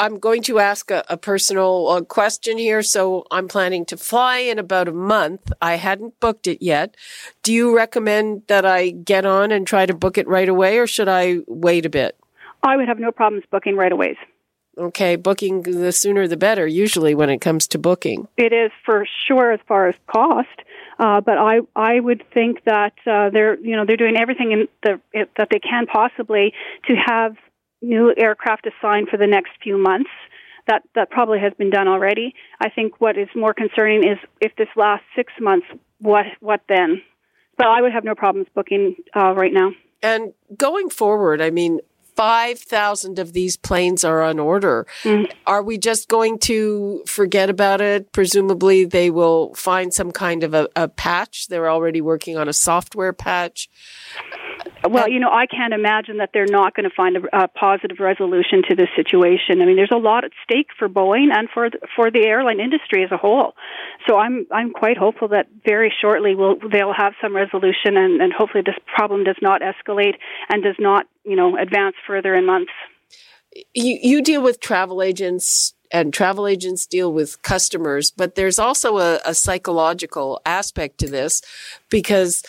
I'm 0.00 0.18
going 0.18 0.42
to 0.44 0.58
ask 0.58 0.90
a, 0.90 1.04
a 1.10 1.18
personal 1.18 1.88
uh, 1.88 2.00
question 2.00 2.56
here. 2.56 2.82
So 2.82 3.26
I'm 3.30 3.48
planning 3.48 3.84
to 3.84 3.98
fly 3.98 4.38
in 4.38 4.58
about 4.58 4.88
a 4.88 4.92
month. 4.92 5.52
I 5.60 5.74
hadn't 5.74 6.18
booked 6.20 6.46
it 6.46 6.62
yet. 6.62 6.96
Do 7.42 7.52
you 7.52 7.76
recommend 7.76 8.44
that 8.46 8.64
I 8.64 8.90
get 8.90 9.26
on 9.26 9.52
and 9.52 9.66
try 9.66 9.84
to 9.84 9.92
book 9.92 10.16
it 10.16 10.26
right 10.26 10.48
away 10.48 10.78
or 10.78 10.86
should 10.86 11.08
I 11.08 11.40
wait 11.46 11.84
a 11.84 11.90
bit? 11.90 12.16
I 12.62 12.78
would 12.78 12.88
have 12.88 12.98
no 12.98 13.12
problems 13.12 13.44
booking 13.50 13.76
right 13.76 13.92
away. 13.92 14.16
Okay, 14.78 15.16
booking 15.16 15.60
the 15.62 15.92
sooner 15.92 16.26
the 16.26 16.38
better, 16.38 16.66
usually 16.66 17.14
when 17.14 17.28
it 17.28 17.42
comes 17.42 17.66
to 17.68 17.78
booking. 17.78 18.26
It 18.38 18.54
is 18.54 18.70
for 18.86 19.06
sure 19.28 19.52
as 19.52 19.60
far 19.68 19.88
as 19.88 19.94
cost. 20.06 20.48
Uh, 20.98 21.20
but 21.20 21.36
I 21.36 21.60
I 21.74 22.00
would 22.00 22.22
think 22.32 22.64
that 22.64 22.92
uh, 23.06 23.30
they're 23.30 23.58
you 23.58 23.76
know 23.76 23.84
they're 23.84 23.96
doing 23.96 24.16
everything 24.16 24.52
in 24.52 24.68
the, 24.82 25.26
that 25.36 25.48
they 25.50 25.58
can 25.58 25.86
possibly 25.86 26.54
to 26.86 26.94
have 26.94 27.36
new 27.82 28.14
aircraft 28.16 28.66
assigned 28.66 29.08
for 29.08 29.16
the 29.16 29.26
next 29.26 29.50
few 29.62 29.78
months. 29.78 30.10
That 30.66 30.82
that 30.94 31.10
probably 31.10 31.40
has 31.40 31.52
been 31.54 31.70
done 31.70 31.88
already. 31.88 32.34
I 32.60 32.68
think 32.68 33.00
what 33.00 33.18
is 33.18 33.28
more 33.34 33.54
concerning 33.54 34.04
is 34.04 34.18
if 34.40 34.54
this 34.56 34.68
lasts 34.76 35.06
six 35.16 35.32
months, 35.40 35.66
what 36.00 36.26
what 36.40 36.60
then? 36.68 37.02
But 37.56 37.66
I 37.66 37.82
would 37.82 37.92
have 37.92 38.04
no 38.04 38.14
problems 38.14 38.48
booking 38.54 38.96
uh, 39.14 39.34
right 39.34 39.52
now. 39.52 39.72
And 40.02 40.32
going 40.56 40.88
forward, 40.88 41.42
I 41.42 41.50
mean, 41.50 41.80
5,000 42.20 43.18
of 43.18 43.32
these 43.32 43.56
planes 43.56 44.04
are 44.04 44.22
on 44.22 44.38
order. 44.38 44.86
Mm. 45.04 45.32
Are 45.46 45.62
we 45.62 45.78
just 45.78 46.08
going 46.08 46.38
to 46.40 47.02
forget 47.06 47.48
about 47.48 47.80
it? 47.80 48.12
Presumably, 48.12 48.84
they 48.84 49.10
will 49.10 49.54
find 49.54 49.94
some 49.94 50.12
kind 50.12 50.44
of 50.44 50.52
a, 50.52 50.68
a, 50.76 50.88
patch. 50.88 51.48
They're 51.48 51.70
already 51.70 52.02
working 52.02 52.36
on 52.36 52.48
a 52.48 52.52
software 52.52 53.14
patch. 53.14 53.70
Well, 54.88 55.08
you 55.08 55.20
know, 55.20 55.30
I 55.30 55.46
can't 55.46 55.74
imagine 55.74 56.18
that 56.18 56.30
they're 56.32 56.46
not 56.46 56.74
going 56.74 56.88
to 56.88 56.94
find 56.94 57.16
a, 57.16 57.44
a 57.44 57.48
positive 57.48 57.98
resolution 58.00 58.62
to 58.68 58.74
this 58.74 58.88
situation. 58.96 59.60
I 59.60 59.66
mean, 59.66 59.76
there's 59.76 59.92
a 59.92 59.98
lot 59.98 60.24
at 60.24 60.30
stake 60.42 60.68
for 60.78 60.88
Boeing 60.88 61.28
and 61.36 61.48
for 61.52 61.68
the, 61.68 61.78
for 61.94 62.10
the 62.10 62.24
airline 62.24 62.60
industry 62.60 63.04
as 63.04 63.10
a 63.12 63.18
whole. 63.18 63.54
So 64.08 64.16
I'm 64.16 64.46
I'm 64.50 64.72
quite 64.72 64.96
hopeful 64.96 65.28
that 65.28 65.48
very 65.66 65.92
shortly 66.00 66.34
we'll 66.34 66.56
they'll 66.72 66.94
have 66.94 67.12
some 67.20 67.36
resolution, 67.36 67.96
and, 67.96 68.22
and 68.22 68.32
hopefully 68.32 68.62
this 68.64 68.76
problem 68.94 69.24
does 69.24 69.36
not 69.42 69.60
escalate 69.60 70.14
and 70.48 70.62
does 70.62 70.76
not 70.78 71.06
you 71.24 71.36
know 71.36 71.58
advance 71.58 71.96
further 72.06 72.34
in 72.34 72.46
months. 72.46 72.72
You 73.74 73.98
you 74.00 74.22
deal 74.22 74.42
with 74.42 74.60
travel 74.60 75.02
agents 75.02 75.74
and 75.92 76.14
travel 76.14 76.46
agents 76.46 76.86
deal 76.86 77.12
with 77.12 77.42
customers, 77.42 78.10
but 78.10 78.34
there's 78.34 78.58
also 78.58 78.98
a, 78.98 79.20
a 79.24 79.34
psychological 79.34 80.40
aspect 80.46 80.98
to 80.98 81.08
this 81.08 81.42
because 81.90 82.44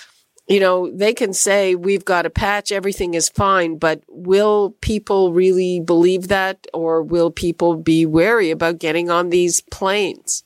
you 0.51 0.59
know, 0.59 0.91
they 0.91 1.13
can 1.13 1.33
say 1.33 1.75
we've 1.75 2.03
got 2.03 2.25
a 2.25 2.29
patch, 2.29 2.73
everything 2.73 3.13
is 3.13 3.29
fine, 3.29 3.77
but 3.77 4.03
will 4.09 4.75
people 4.81 5.31
really 5.31 5.79
believe 5.79 6.27
that 6.27 6.67
or 6.73 7.01
will 7.01 7.31
people 7.31 7.77
be 7.77 8.05
wary 8.05 8.51
about 8.51 8.77
getting 8.77 9.09
on 9.09 9.29
these 9.29 9.61
planes? 9.61 10.43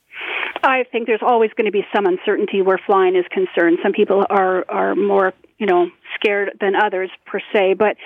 I 0.64 0.84
think 0.92 1.08
there's 1.08 1.24
always 1.24 1.52
going 1.58 1.66
to 1.66 1.72
be 1.72 1.86
some 1.96 2.06
uncertainty 2.06 2.62
where 2.62 2.80
flying 2.86 3.16
is 3.16 3.26
concerned. 3.32 3.80
Some 3.82 3.94
people 3.94 4.26
are 4.30 4.66
are 4.70 4.96
more, 4.96 5.34
you 5.58 5.68
know, 5.68 5.90
scared 6.16 6.58
than 6.60 6.76
others 6.76 7.10
per 7.26 7.40
se. 7.54 7.76
But 7.76 7.98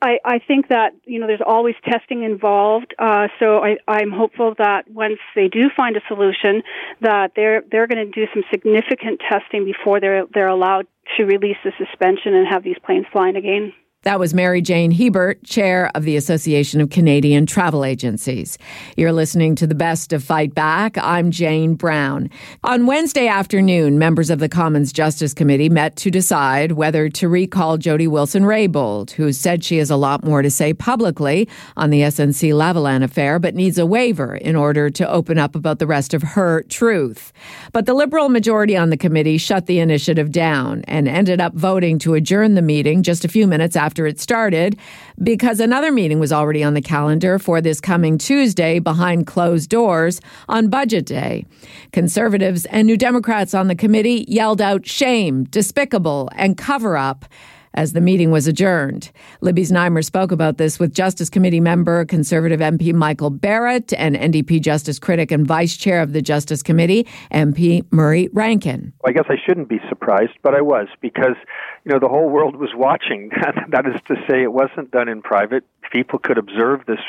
I, 0.00 0.18
I 0.24 0.38
think 0.38 0.68
that 0.68 0.94
you 1.04 1.20
know 1.20 1.26
there's 1.26 1.42
always 1.46 1.74
testing 1.84 2.22
involved. 2.22 2.94
Uh, 2.98 3.28
so 3.38 3.58
I, 3.58 3.76
I'm 3.86 4.10
hopeful 4.10 4.54
that 4.58 4.90
once 4.90 5.18
they 5.34 5.48
do 5.48 5.68
find 5.76 5.96
a 5.96 6.00
solution, 6.08 6.62
that 7.00 7.32
they're 7.36 7.62
they're 7.70 7.86
going 7.86 8.04
to 8.04 8.10
do 8.10 8.26
some 8.32 8.44
significant 8.50 9.20
testing 9.28 9.64
before 9.64 10.00
they're 10.00 10.24
they're 10.32 10.48
allowed 10.48 10.86
to 11.16 11.24
release 11.24 11.56
the 11.64 11.72
suspension 11.78 12.34
and 12.34 12.46
have 12.46 12.62
these 12.62 12.78
planes 12.84 13.06
flying 13.12 13.36
again. 13.36 13.72
That 14.02 14.18
was 14.18 14.32
Mary 14.32 14.62
Jane 14.62 14.92
Hebert, 14.92 15.44
chair 15.44 15.90
of 15.94 16.04
the 16.04 16.16
Association 16.16 16.80
of 16.80 16.88
Canadian 16.88 17.44
Travel 17.44 17.84
Agencies. 17.84 18.56
You're 18.96 19.12
listening 19.12 19.54
to 19.56 19.66
the 19.66 19.74
best 19.74 20.14
of 20.14 20.24
Fight 20.24 20.54
Back. 20.54 20.96
I'm 20.96 21.30
Jane 21.30 21.74
Brown. 21.74 22.30
On 22.64 22.86
Wednesday 22.86 23.28
afternoon, 23.28 23.98
members 23.98 24.30
of 24.30 24.38
the 24.38 24.48
Commons 24.48 24.90
Justice 24.90 25.34
Committee 25.34 25.68
met 25.68 25.96
to 25.96 26.10
decide 26.10 26.72
whether 26.72 27.10
to 27.10 27.28
recall 27.28 27.76
Jody 27.76 28.06
Wilson 28.06 28.44
Raybould, 28.44 29.10
who 29.10 29.34
said 29.34 29.62
she 29.62 29.76
has 29.76 29.90
a 29.90 29.96
lot 29.96 30.24
more 30.24 30.40
to 30.40 30.50
say 30.50 30.72
publicly 30.72 31.46
on 31.76 31.90
the 31.90 32.00
SNC 32.00 32.54
Lavalin 32.54 33.04
affair, 33.04 33.38
but 33.38 33.54
needs 33.54 33.76
a 33.76 33.84
waiver 33.84 34.34
in 34.34 34.56
order 34.56 34.88
to 34.88 35.06
open 35.10 35.36
up 35.36 35.54
about 35.54 35.78
the 35.78 35.86
rest 35.86 36.14
of 36.14 36.22
her 36.22 36.62
truth. 36.70 37.34
But 37.74 37.84
the 37.84 37.92
Liberal 37.92 38.30
majority 38.30 38.78
on 38.78 38.88
the 38.88 38.96
committee 38.96 39.36
shut 39.36 39.66
the 39.66 39.78
initiative 39.78 40.32
down 40.32 40.84
and 40.88 41.06
ended 41.06 41.38
up 41.38 41.52
voting 41.52 41.98
to 41.98 42.14
adjourn 42.14 42.54
the 42.54 42.62
meeting 42.62 43.02
just 43.02 43.26
a 43.26 43.28
few 43.28 43.46
minutes 43.46 43.76
after 43.76 43.89
after 43.90 44.06
it 44.06 44.20
started 44.20 44.78
because 45.20 45.58
another 45.58 45.90
meeting 45.90 46.20
was 46.20 46.30
already 46.30 46.62
on 46.62 46.74
the 46.74 46.80
calendar 46.80 47.40
for 47.40 47.60
this 47.60 47.80
coming 47.80 48.18
Tuesday 48.18 48.78
behind 48.78 49.26
closed 49.26 49.68
doors 49.68 50.20
on 50.48 50.68
Budget 50.68 51.04
Day. 51.04 51.44
Conservatives 51.92 52.66
and 52.66 52.86
New 52.86 52.96
Democrats 52.96 53.52
on 53.52 53.66
the 53.66 53.74
committee 53.74 54.24
yelled 54.28 54.60
out 54.60 54.86
shame, 54.86 55.42
despicable, 55.42 56.28
and 56.36 56.56
cover 56.56 56.96
up 56.96 57.24
as 57.74 57.92
the 57.92 58.00
meeting 58.00 58.30
was 58.30 58.46
adjourned. 58.46 59.10
Libby 59.40 59.62
Znaimer 59.62 60.04
spoke 60.04 60.32
about 60.32 60.58
this 60.58 60.78
with 60.78 60.94
Justice 60.94 61.30
Committee 61.30 61.60
member, 61.60 62.04
Conservative 62.04 62.60
MP 62.60 62.92
Michael 62.92 63.30
Barrett, 63.30 63.92
and 63.94 64.16
NDP 64.16 64.60
Justice 64.60 64.98
critic 64.98 65.30
and 65.30 65.46
Vice 65.46 65.76
Chair 65.76 66.02
of 66.02 66.12
the 66.12 66.22
Justice 66.22 66.62
Committee, 66.62 67.06
MP 67.32 67.84
Murray 67.90 68.28
Rankin. 68.32 68.92
I 69.06 69.12
guess 69.12 69.26
I 69.28 69.36
shouldn't 69.44 69.68
be 69.68 69.80
surprised, 69.88 70.38
but 70.42 70.54
I 70.54 70.60
was 70.60 70.88
because, 71.00 71.36
you 71.84 71.92
know, 71.92 71.98
the 71.98 72.08
whole 72.08 72.28
world 72.28 72.56
was 72.56 72.70
watching. 72.74 73.30
that 73.70 73.86
is 73.86 74.00
to 74.08 74.16
say, 74.28 74.42
it 74.42 74.52
wasn't 74.52 74.90
done 74.90 75.08
in 75.08 75.22
private 75.22 75.64
people 75.90 76.18
could 76.18 76.38
observe 76.38 76.86
this 76.86 77.00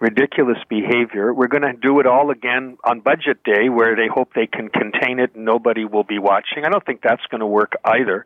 ridiculous 0.00 0.58
behavior. 0.68 1.32
We're 1.32 1.48
going 1.48 1.62
to 1.62 1.72
do 1.72 2.00
it 2.00 2.06
all 2.06 2.30
again 2.30 2.76
on 2.84 3.00
budget 3.00 3.42
day 3.44 3.68
where 3.68 3.94
they 3.94 4.08
hope 4.12 4.30
they 4.34 4.46
can 4.46 4.68
contain 4.68 5.20
it 5.20 5.34
and 5.34 5.44
nobody 5.44 5.84
will 5.84 6.04
be 6.04 6.18
watching. 6.18 6.64
I 6.64 6.70
don't 6.70 6.84
think 6.84 7.00
that's 7.02 7.24
going 7.30 7.40
to 7.40 7.46
work 7.46 7.72
either. 7.84 8.24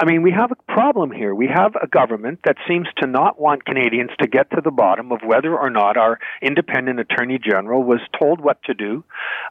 I 0.00 0.04
mean, 0.04 0.22
we 0.22 0.32
have 0.32 0.50
a 0.52 0.72
problem 0.72 1.10
here. 1.12 1.34
We 1.34 1.48
have 1.48 1.74
a 1.80 1.86
government 1.86 2.40
that 2.44 2.56
seems 2.68 2.88
to 2.98 3.06
not 3.06 3.40
want 3.40 3.64
Canadians 3.64 4.10
to 4.20 4.26
get 4.26 4.50
to 4.50 4.60
the 4.62 4.70
bottom 4.70 5.12
of 5.12 5.20
whether 5.24 5.56
or 5.56 5.70
not 5.70 5.96
our 5.96 6.18
independent 6.40 7.00
attorney 7.00 7.38
general 7.38 7.82
was 7.82 8.00
told 8.18 8.40
what 8.40 8.62
to 8.64 8.74
do 8.74 9.04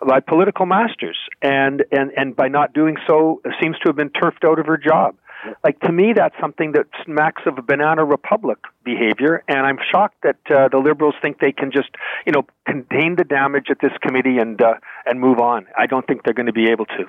by 0.06 0.20
political 0.20 0.66
masters 0.66 1.18
and 1.42 1.84
and 1.92 2.12
and 2.18 2.36
by 2.36 2.48
not 2.48 2.74
doing 2.74 2.98
so 3.08 3.42
seems 3.62 3.78
to 3.80 3.90
have 3.90 3.96
been 3.96 4.10
turfed 4.10 4.44
out 4.44 4.60
of 4.60 4.66
her 4.66 4.78
job. 4.78 5.16
Like 5.64 5.80
to 5.82 5.92
me, 5.92 6.14
that's 6.16 6.36
something 6.40 6.74
that 6.74 6.86
smacks 7.06 7.44
of 7.46 7.58
a 7.58 7.62
banana 7.62 8.06
republic 8.06 8.60
behavior, 8.84 9.44
and 9.48 9.66
I'm 9.66 9.78
shocked 9.92 10.18
that 10.24 10.38
uh, 10.50 10.68
the 10.70 10.78
Liberals 10.78 11.16
think 11.22 11.40
they 11.40 11.52
can 11.52 11.72
just, 11.72 11.90
you 12.26 12.32
know, 12.32 12.46
contain 12.66 13.16
the 13.16 13.24
damage 13.24 13.68
at 13.70 13.78
this 13.82 13.92
committee 14.02 14.38
and 14.38 14.62
uh, 14.62 14.76
and 15.06 15.20
move 15.20 15.40
on. 15.40 15.66
I 15.78 15.88
don't 15.88 16.06
think 16.06 16.24
they're 16.24 16.34
going 16.34 16.48
to 16.48 16.54
be 16.54 16.70
able 16.70 16.86
to. 16.86 17.06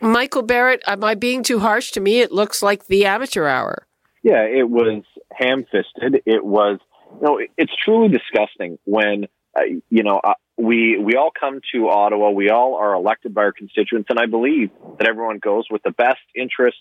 Michael 0.00 0.42
Barrett, 0.42 0.82
am 0.86 1.04
I 1.04 1.14
being 1.14 1.42
too 1.42 1.60
harsh? 1.60 1.90
To 1.92 2.00
me, 2.00 2.20
it 2.20 2.32
looks 2.32 2.62
like 2.62 2.86
the 2.86 3.06
amateur 3.06 3.46
hour. 3.46 3.86
Yeah, 4.22 4.42
it 4.42 4.68
was 4.68 5.02
ham-fisted. 5.32 6.22
It 6.26 6.44
was, 6.44 6.78
you 7.20 7.20
know, 7.22 7.40
it's 7.58 7.72
truly 7.84 8.08
disgusting 8.08 8.78
when, 8.84 9.26
uh, 9.56 9.62
you 9.90 10.02
know, 10.02 10.20
uh, 10.24 10.34
we 10.56 10.98
we 10.98 11.16
all 11.16 11.30
come 11.38 11.60
to 11.72 11.88
Ottawa. 11.88 12.30
We 12.30 12.48
all 12.48 12.76
are 12.76 12.94
elected 12.94 13.34
by 13.34 13.42
our 13.42 13.52
constituents, 13.52 14.08
and 14.08 14.18
I 14.18 14.26
believe 14.26 14.70
that 14.98 15.08
everyone 15.08 15.38
goes 15.38 15.64
with 15.70 15.82
the 15.82 15.90
best 15.90 16.20
interests 16.34 16.80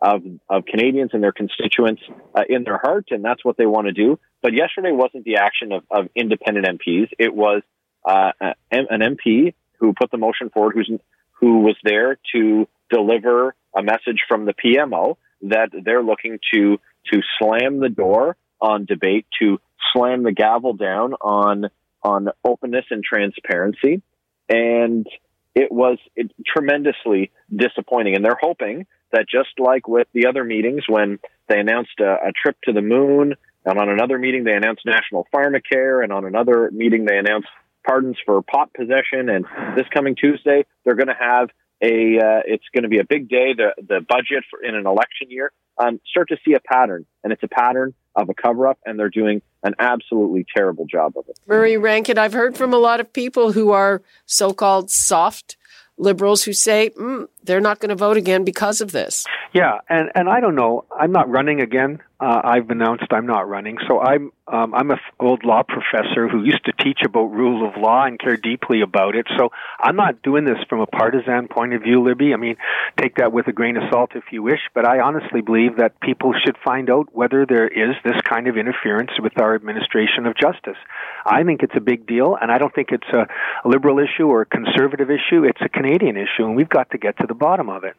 of, 0.00 0.22
of 0.48 0.64
Canadians 0.64 1.10
and 1.12 1.22
their 1.22 1.32
constituents 1.32 2.02
uh, 2.34 2.42
in 2.48 2.64
their 2.64 2.78
heart, 2.78 3.06
and 3.10 3.24
that's 3.24 3.44
what 3.44 3.56
they 3.56 3.66
want 3.66 3.86
to 3.86 3.92
do. 3.92 4.18
But 4.42 4.54
yesterday 4.54 4.92
wasn't 4.92 5.24
the 5.24 5.36
action 5.36 5.72
of, 5.72 5.84
of 5.90 6.08
independent 6.14 6.66
MPs. 6.66 7.08
It 7.18 7.34
was 7.34 7.62
uh, 8.04 8.30
an 8.70 8.86
MP 8.90 9.54
who 9.78 9.92
put 9.92 10.10
the 10.10 10.18
motion 10.18 10.50
forward, 10.50 10.74
who's, 10.74 10.90
who 11.32 11.60
was 11.60 11.76
there 11.84 12.18
to 12.34 12.66
deliver 12.90 13.54
a 13.76 13.82
message 13.82 14.22
from 14.28 14.46
the 14.46 14.54
PMO 14.54 15.16
that 15.42 15.70
they're 15.84 16.02
looking 16.02 16.38
to 16.52 16.78
to 17.10 17.20
slam 17.38 17.80
the 17.80 17.88
door 17.88 18.36
on 18.60 18.84
debate, 18.84 19.26
to 19.40 19.58
slam 19.92 20.22
the 20.22 20.32
gavel 20.32 20.74
down 20.74 21.14
on 21.14 21.70
on 22.02 22.28
openness 22.44 22.84
and 22.90 23.02
transparency, 23.04 24.02
and 24.48 25.06
it 25.54 25.70
was 25.70 25.98
it, 26.16 26.30
tremendously 26.46 27.30
disappointing. 27.54 28.16
And 28.16 28.24
they're 28.24 28.38
hoping 28.40 28.86
that 29.12 29.26
just 29.28 29.58
like 29.58 29.88
with 29.88 30.06
the 30.12 30.26
other 30.26 30.44
meetings, 30.44 30.84
when 30.88 31.18
they 31.48 31.58
announced 31.58 31.98
a, 32.00 32.28
a 32.28 32.32
trip 32.32 32.56
to 32.64 32.72
the 32.72 32.82
moon, 32.82 33.34
and 33.64 33.78
on 33.78 33.88
another 33.88 34.18
meeting 34.18 34.44
they 34.44 34.54
announced 34.54 34.82
national 34.86 35.26
pharmacare, 35.34 36.02
and 36.02 36.12
on 36.12 36.24
another 36.24 36.70
meeting 36.72 37.04
they 37.04 37.18
announced 37.18 37.48
pardons 37.86 38.16
for 38.24 38.42
pot 38.42 38.72
possession, 38.74 39.28
and 39.28 39.44
this 39.76 39.86
coming 39.92 40.14
Tuesday 40.16 40.64
they're 40.84 40.96
going 40.96 41.08
to 41.08 41.14
have 41.18 41.50
a 41.82 42.18
uh, 42.18 42.42
it's 42.46 42.64
going 42.74 42.82
to 42.82 42.88
be 42.88 42.98
a 42.98 43.04
big 43.04 43.28
day 43.28 43.54
the 43.56 43.74
the 43.76 44.00
budget 44.00 44.44
for, 44.50 44.62
in 44.62 44.74
an 44.74 44.86
election 44.86 45.30
year. 45.30 45.52
Um, 45.78 45.98
start 46.10 46.28
to 46.28 46.36
see 46.44 46.52
a 46.52 46.60
pattern 46.60 47.06
and 47.24 47.32
it's 47.32 47.42
a 47.42 47.48
pattern 47.48 47.94
of 48.14 48.28
a 48.28 48.34
cover 48.34 48.66
up 48.66 48.78
and 48.84 48.98
they're 48.98 49.08
doing 49.08 49.40
an 49.62 49.74
absolutely 49.78 50.44
terrible 50.54 50.84
job 50.84 51.16
of 51.16 51.24
it. 51.28 51.38
Murray 51.46 51.78
rankin 51.78 52.18
i've 52.18 52.34
heard 52.34 52.56
from 52.56 52.74
a 52.74 52.78
lot 52.78 53.00
of 53.00 53.10
people 53.12 53.52
who 53.52 53.70
are 53.70 54.02
so-called 54.26 54.90
soft 54.90 55.56
liberals 55.96 56.44
who 56.44 56.52
say 56.52 56.90
mm, 56.90 57.28
they're 57.50 57.60
not 57.60 57.80
going 57.80 57.90
to 57.90 57.96
vote 57.96 58.16
again 58.16 58.44
because 58.44 58.80
of 58.80 58.92
this. 58.92 59.26
Yeah, 59.52 59.80
and 59.88 60.10
and 60.14 60.28
I 60.28 60.40
don't 60.40 60.54
know. 60.54 60.84
I'm 60.96 61.12
not 61.12 61.28
running 61.28 61.60
again. 61.60 62.00
Uh, 62.20 62.40
I've 62.44 62.68
announced 62.68 63.06
I'm 63.10 63.26
not 63.26 63.48
running. 63.48 63.78
So 63.88 63.98
I'm 63.98 64.30
um, 64.46 64.74
I'm 64.74 64.90
a 64.90 64.94
f- 64.94 65.00
old 65.18 65.44
law 65.44 65.62
professor 65.62 66.28
who 66.28 66.44
used 66.44 66.64
to 66.64 66.72
teach 66.72 67.00
about 67.04 67.32
rule 67.32 67.66
of 67.66 67.80
law 67.80 68.04
and 68.04 68.18
care 68.18 68.36
deeply 68.36 68.82
about 68.82 69.14
it. 69.14 69.26
So 69.38 69.50
I'm 69.78 69.96
not 69.96 70.22
doing 70.22 70.44
this 70.44 70.58
from 70.68 70.80
a 70.80 70.86
partisan 70.86 71.48
point 71.48 71.72
of 71.72 71.82
view, 71.82 72.02
Libby. 72.02 72.34
I 72.34 72.36
mean, 72.36 72.56
take 73.00 73.16
that 73.16 73.32
with 73.32 73.46
a 73.46 73.52
grain 73.52 73.76
of 73.76 73.84
salt 73.90 74.10
if 74.14 74.24
you 74.32 74.42
wish. 74.42 74.60
But 74.74 74.86
I 74.86 75.00
honestly 75.00 75.40
believe 75.40 75.76
that 75.76 76.00
people 76.00 76.34
should 76.44 76.56
find 76.64 76.90
out 76.90 77.08
whether 77.12 77.46
there 77.46 77.68
is 77.68 77.94
this 78.04 78.20
kind 78.28 78.48
of 78.48 78.56
interference 78.56 79.12
with 79.22 79.40
our 79.40 79.54
administration 79.54 80.26
of 80.26 80.36
justice. 80.36 80.78
I 81.24 81.42
think 81.44 81.62
it's 81.62 81.76
a 81.76 81.80
big 81.80 82.06
deal, 82.06 82.36
and 82.40 82.50
I 82.50 82.58
don't 82.58 82.74
think 82.74 82.88
it's 82.92 83.08
a, 83.12 83.26
liberal 83.64 83.98
issue 83.98 84.26
or 84.26 84.42
a 84.42 84.46
conservative 84.46 85.10
issue. 85.10 85.44
It's 85.44 85.60
a 85.60 85.68
Canadian 85.68 86.16
issue, 86.16 86.44
and 86.44 86.56
we've 86.56 86.68
got 86.68 86.90
to 86.90 86.98
get 86.98 87.16
to 87.18 87.26
the 87.26 87.34
bottom 87.40 87.68
of 87.68 87.82
it. 87.82 87.96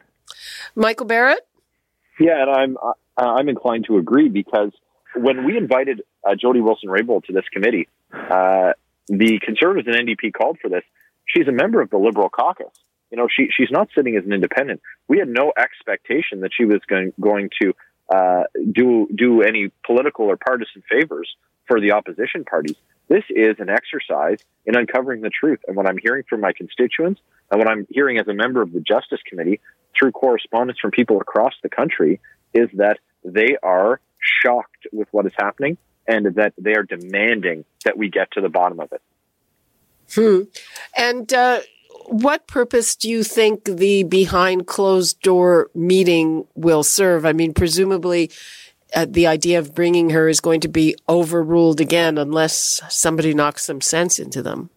Michael 0.76 1.06
Barrett? 1.06 1.46
Yeah, 2.20 2.42
and 2.42 2.50
I'm 2.50 2.78
uh, 2.78 2.94
I'm 3.18 3.50
inclined 3.50 3.86
to 3.88 3.98
agree 3.98 4.30
because 4.30 4.72
when 5.16 5.44
we 5.44 5.58
invited 5.58 6.04
uh, 6.26 6.36
Jody 6.36 6.62
Wilson 6.62 6.88
Raybould 6.88 7.26
to 7.26 7.34
this 7.34 7.46
committee, 7.52 7.90
uh, 8.14 8.72
the 9.08 9.40
Conservatives 9.44 9.88
and 9.88 10.08
NDP 10.08 10.32
called 10.34 10.60
for 10.62 10.70
this. 10.70 10.84
She's 11.26 11.48
a 11.48 11.52
member 11.52 11.82
of 11.82 11.90
the 11.90 11.98
Liberal 11.98 12.30
caucus. 12.30 12.74
You 13.10 13.18
know, 13.18 13.28
she 13.30 13.50
she's 13.56 13.72
not 13.72 13.90
sitting 13.96 14.16
as 14.16 14.24
an 14.26 14.32
independent. 14.32 14.82
We 15.08 15.20
had 15.20 15.28
no 15.28 15.52
expectation 15.58 16.42
that 16.42 16.52
she 16.56 16.66
was 16.66 16.80
going 16.88 17.12
going 17.20 17.50
to 17.62 17.74
uh, 18.14 18.44
do 18.72 19.08
do 19.14 19.42
any 19.42 19.72
political 19.86 20.26
or 20.26 20.38
partisan 20.38 20.84
favors 20.90 21.36
for 21.68 21.82
the 21.82 21.92
opposition 21.94 22.46
parties. 22.46 22.76
This 23.08 23.24
is 23.30 23.58
an 23.60 23.70
exercise 23.70 24.40
in 24.66 24.78
uncovering 24.78 25.22
the 25.22 25.30
truth. 25.30 25.60
And 25.68 25.76
what 25.76 25.88
I'm 25.88 25.98
hearing 25.98 26.24
from 26.30 26.40
my 26.40 26.54
constituents 26.54 27.20
and 27.52 27.60
what 27.60 27.68
I'm 27.68 27.86
hearing 27.90 28.18
as 28.18 28.28
a 28.28 28.34
member 28.34 28.62
of 28.62 28.72
the 28.72 28.80
Justice 28.80 29.20
Committee 29.28 29.60
through 29.98 30.12
correspondence 30.14 30.80
from 30.80 30.92
people 30.92 31.20
across 31.20 31.54
the 31.62 31.70
country 31.70 32.22
is 32.54 32.70
that 32.76 32.98
they 33.24 33.58
are 33.62 34.00
shocked 34.20 34.88
with 34.92 35.08
what 35.12 35.26
is 35.26 35.34
happening 35.38 35.78
and 36.08 36.26
that 36.36 36.54
they 36.58 36.74
are 36.74 36.84
demanding 36.84 37.66
that 37.84 37.98
we 37.98 38.10
get 38.10 38.32
to 38.32 38.42
the 38.42 38.50
bottom 38.50 38.80
of 38.80 38.92
it. 38.92 39.02
Hmm. 40.16 40.42
And 40.98 41.32
uh, 41.34 41.62
what 42.08 42.48
purpose 42.48 42.96
do 42.96 43.10
you 43.10 43.24
think 43.24 43.66
the 43.66 44.04
behind 44.04 44.68
closed 44.68 45.22
door 45.22 45.70
meeting 45.76 46.48
will 46.56 46.84
serve? 46.84 47.26
I 47.26 47.34
mean, 47.34 47.54
presumably 47.54 48.32
uh, 48.94 49.06
the 49.10 49.28
idea 49.28 49.60
of 49.60 49.76
bringing 49.76 50.10
her 50.10 50.28
is 50.28 50.40
going 50.40 50.62
to 50.62 50.68
be 50.68 50.96
overruled 51.08 51.80
again 51.80 52.18
unless 52.18 52.82
somebody 52.90 53.34
knocks 53.34 53.66
some 53.66 53.82
sense 53.82 54.20
into 54.20 54.42
them. 54.42 54.70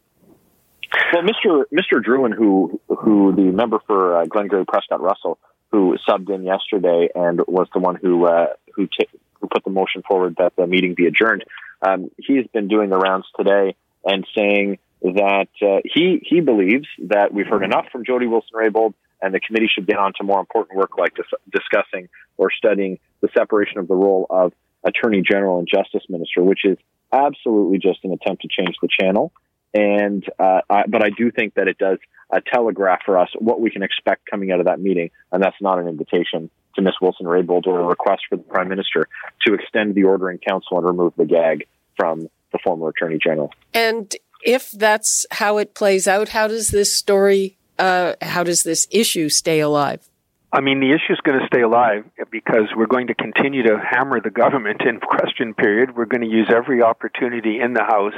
Well, 1.12 1.22
Mr. 1.22 1.64
Mr. 1.72 2.02
Drouin, 2.04 2.34
who 2.34 2.80
who 2.88 3.34
the 3.34 3.42
member 3.42 3.78
for 3.86 4.16
uh, 4.16 4.26
Glengarry 4.26 4.64
Prescott 4.64 5.00
Russell, 5.00 5.38
who 5.70 5.96
subbed 6.08 6.32
in 6.34 6.44
yesterday 6.44 7.08
and 7.14 7.40
was 7.46 7.68
the 7.72 7.80
one 7.80 7.96
who 7.96 8.26
uh, 8.26 8.46
who 8.74 8.86
t- 8.86 9.08
who 9.40 9.48
put 9.48 9.64
the 9.64 9.70
motion 9.70 10.02
forward 10.02 10.36
that 10.38 10.54
the 10.56 10.66
meeting 10.66 10.94
be 10.94 11.06
adjourned. 11.06 11.44
Um, 11.86 12.10
he's 12.16 12.46
been 12.48 12.68
doing 12.68 12.90
the 12.90 12.96
rounds 12.96 13.26
today 13.36 13.76
and 14.04 14.26
saying 14.36 14.78
that 15.02 15.48
uh, 15.62 15.80
he 15.84 16.20
he 16.24 16.40
believes 16.40 16.86
that 17.04 17.32
we've 17.32 17.46
heard 17.46 17.62
enough 17.62 17.86
from 17.92 18.04
Jody 18.04 18.26
Wilson-Raybould 18.26 18.94
and 19.20 19.34
the 19.34 19.40
committee 19.40 19.70
should 19.72 19.86
get 19.86 19.98
on 19.98 20.12
to 20.18 20.24
more 20.24 20.40
important 20.40 20.78
work 20.78 20.98
like 20.98 21.14
dis- 21.14 21.26
discussing 21.50 22.08
or 22.36 22.50
studying 22.50 22.98
the 23.20 23.28
separation 23.36 23.78
of 23.78 23.88
the 23.88 23.94
role 23.94 24.26
of 24.28 24.52
Attorney 24.84 25.22
General 25.22 25.58
and 25.58 25.68
Justice 25.68 26.02
Minister, 26.08 26.42
which 26.42 26.64
is 26.64 26.76
absolutely 27.12 27.78
just 27.78 28.04
an 28.04 28.12
attempt 28.12 28.42
to 28.42 28.48
change 28.48 28.76
the 28.82 28.88
channel. 28.88 29.32
And 29.74 30.24
uh, 30.38 30.60
I, 30.70 30.84
but 30.86 31.02
I 31.02 31.10
do 31.10 31.32
think 31.32 31.54
that 31.54 31.66
it 31.66 31.78
does 31.78 31.98
a 32.30 32.40
telegraph 32.40 33.00
for 33.04 33.18
us 33.18 33.28
what 33.38 33.60
we 33.60 33.70
can 33.70 33.82
expect 33.82 34.22
coming 34.30 34.52
out 34.52 34.60
of 34.60 34.66
that 34.66 34.80
meeting, 34.80 35.10
and 35.32 35.42
that's 35.42 35.60
not 35.60 35.78
an 35.78 35.88
invitation 35.88 36.48
to 36.76 36.82
Miss 36.82 36.94
Wilson-Raybould 37.00 37.66
or 37.66 37.80
a 37.80 37.84
request 37.84 38.22
for 38.28 38.36
the 38.36 38.42
Prime 38.42 38.68
Minister 38.68 39.08
to 39.46 39.54
extend 39.54 39.94
the 39.94 40.04
order 40.04 40.30
in 40.30 40.38
council 40.38 40.78
and 40.78 40.86
remove 40.86 41.12
the 41.16 41.24
gag 41.24 41.66
from 41.96 42.28
the 42.52 42.58
former 42.64 42.88
Attorney 42.88 43.18
General. 43.22 43.52
And 43.72 44.14
if 44.44 44.70
that's 44.70 45.26
how 45.32 45.58
it 45.58 45.74
plays 45.74 46.06
out, 46.06 46.30
how 46.30 46.48
does 46.48 46.68
this 46.68 46.94
story, 46.94 47.56
uh, 47.78 48.14
how 48.20 48.44
does 48.44 48.62
this 48.62 48.86
issue 48.90 49.28
stay 49.28 49.60
alive? 49.60 50.08
I 50.54 50.60
mean, 50.60 50.78
the 50.78 50.90
issue 50.90 51.12
is 51.12 51.18
going 51.24 51.40
to 51.40 51.46
stay 51.48 51.62
alive 51.62 52.04
because 52.30 52.70
we're 52.76 52.86
going 52.86 53.08
to 53.08 53.14
continue 53.14 53.64
to 53.64 53.76
hammer 53.76 54.20
the 54.20 54.30
government 54.30 54.82
in 54.86 55.00
question 55.00 55.52
period. 55.52 55.96
We're 55.96 56.04
going 56.04 56.20
to 56.20 56.28
use 56.28 56.48
every 56.48 56.80
opportunity 56.80 57.58
in 57.60 57.74
the 57.74 57.82
House 57.82 58.14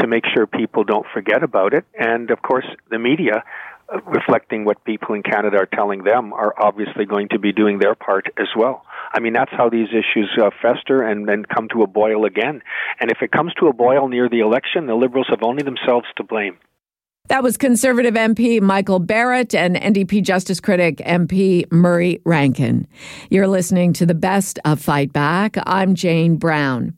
to 0.00 0.06
make 0.06 0.24
sure 0.34 0.46
people 0.46 0.84
don't 0.84 1.04
forget 1.12 1.42
about 1.42 1.74
it. 1.74 1.84
And 1.92 2.30
of 2.30 2.40
course, 2.40 2.64
the 2.90 2.98
media, 2.98 3.44
reflecting 4.06 4.64
what 4.64 4.82
people 4.86 5.14
in 5.14 5.22
Canada 5.22 5.58
are 5.58 5.66
telling 5.66 6.04
them, 6.04 6.32
are 6.32 6.54
obviously 6.58 7.04
going 7.04 7.28
to 7.32 7.38
be 7.38 7.52
doing 7.52 7.78
their 7.78 7.94
part 7.94 8.28
as 8.38 8.48
well. 8.56 8.86
I 9.12 9.20
mean, 9.20 9.34
that's 9.34 9.52
how 9.52 9.68
these 9.68 9.88
issues 9.88 10.30
uh, 10.42 10.48
fester 10.62 11.02
and 11.02 11.28
then 11.28 11.44
come 11.44 11.68
to 11.74 11.82
a 11.82 11.86
boil 11.86 12.24
again. 12.24 12.62
And 12.98 13.10
if 13.10 13.18
it 13.20 13.30
comes 13.30 13.52
to 13.60 13.66
a 13.66 13.74
boil 13.74 14.08
near 14.08 14.30
the 14.30 14.40
election, 14.40 14.86
the 14.86 14.94
Liberals 14.94 15.26
have 15.28 15.42
only 15.42 15.62
themselves 15.62 16.06
to 16.16 16.24
blame. 16.24 16.56
That 17.28 17.42
was 17.42 17.56
Conservative 17.56 18.12
MP 18.12 18.60
Michael 18.60 18.98
Barrett 18.98 19.54
and 19.54 19.76
NDP 19.76 20.22
Justice 20.22 20.60
Critic 20.60 20.98
MP 20.98 21.64
Murray 21.72 22.20
Rankin. 22.26 22.86
You're 23.30 23.48
listening 23.48 23.94
to 23.94 24.04
the 24.04 24.14
best 24.14 24.58
of 24.66 24.78
Fight 24.78 25.10
Back. 25.10 25.56
I'm 25.64 25.94
Jane 25.94 26.36
Brown. 26.36 26.94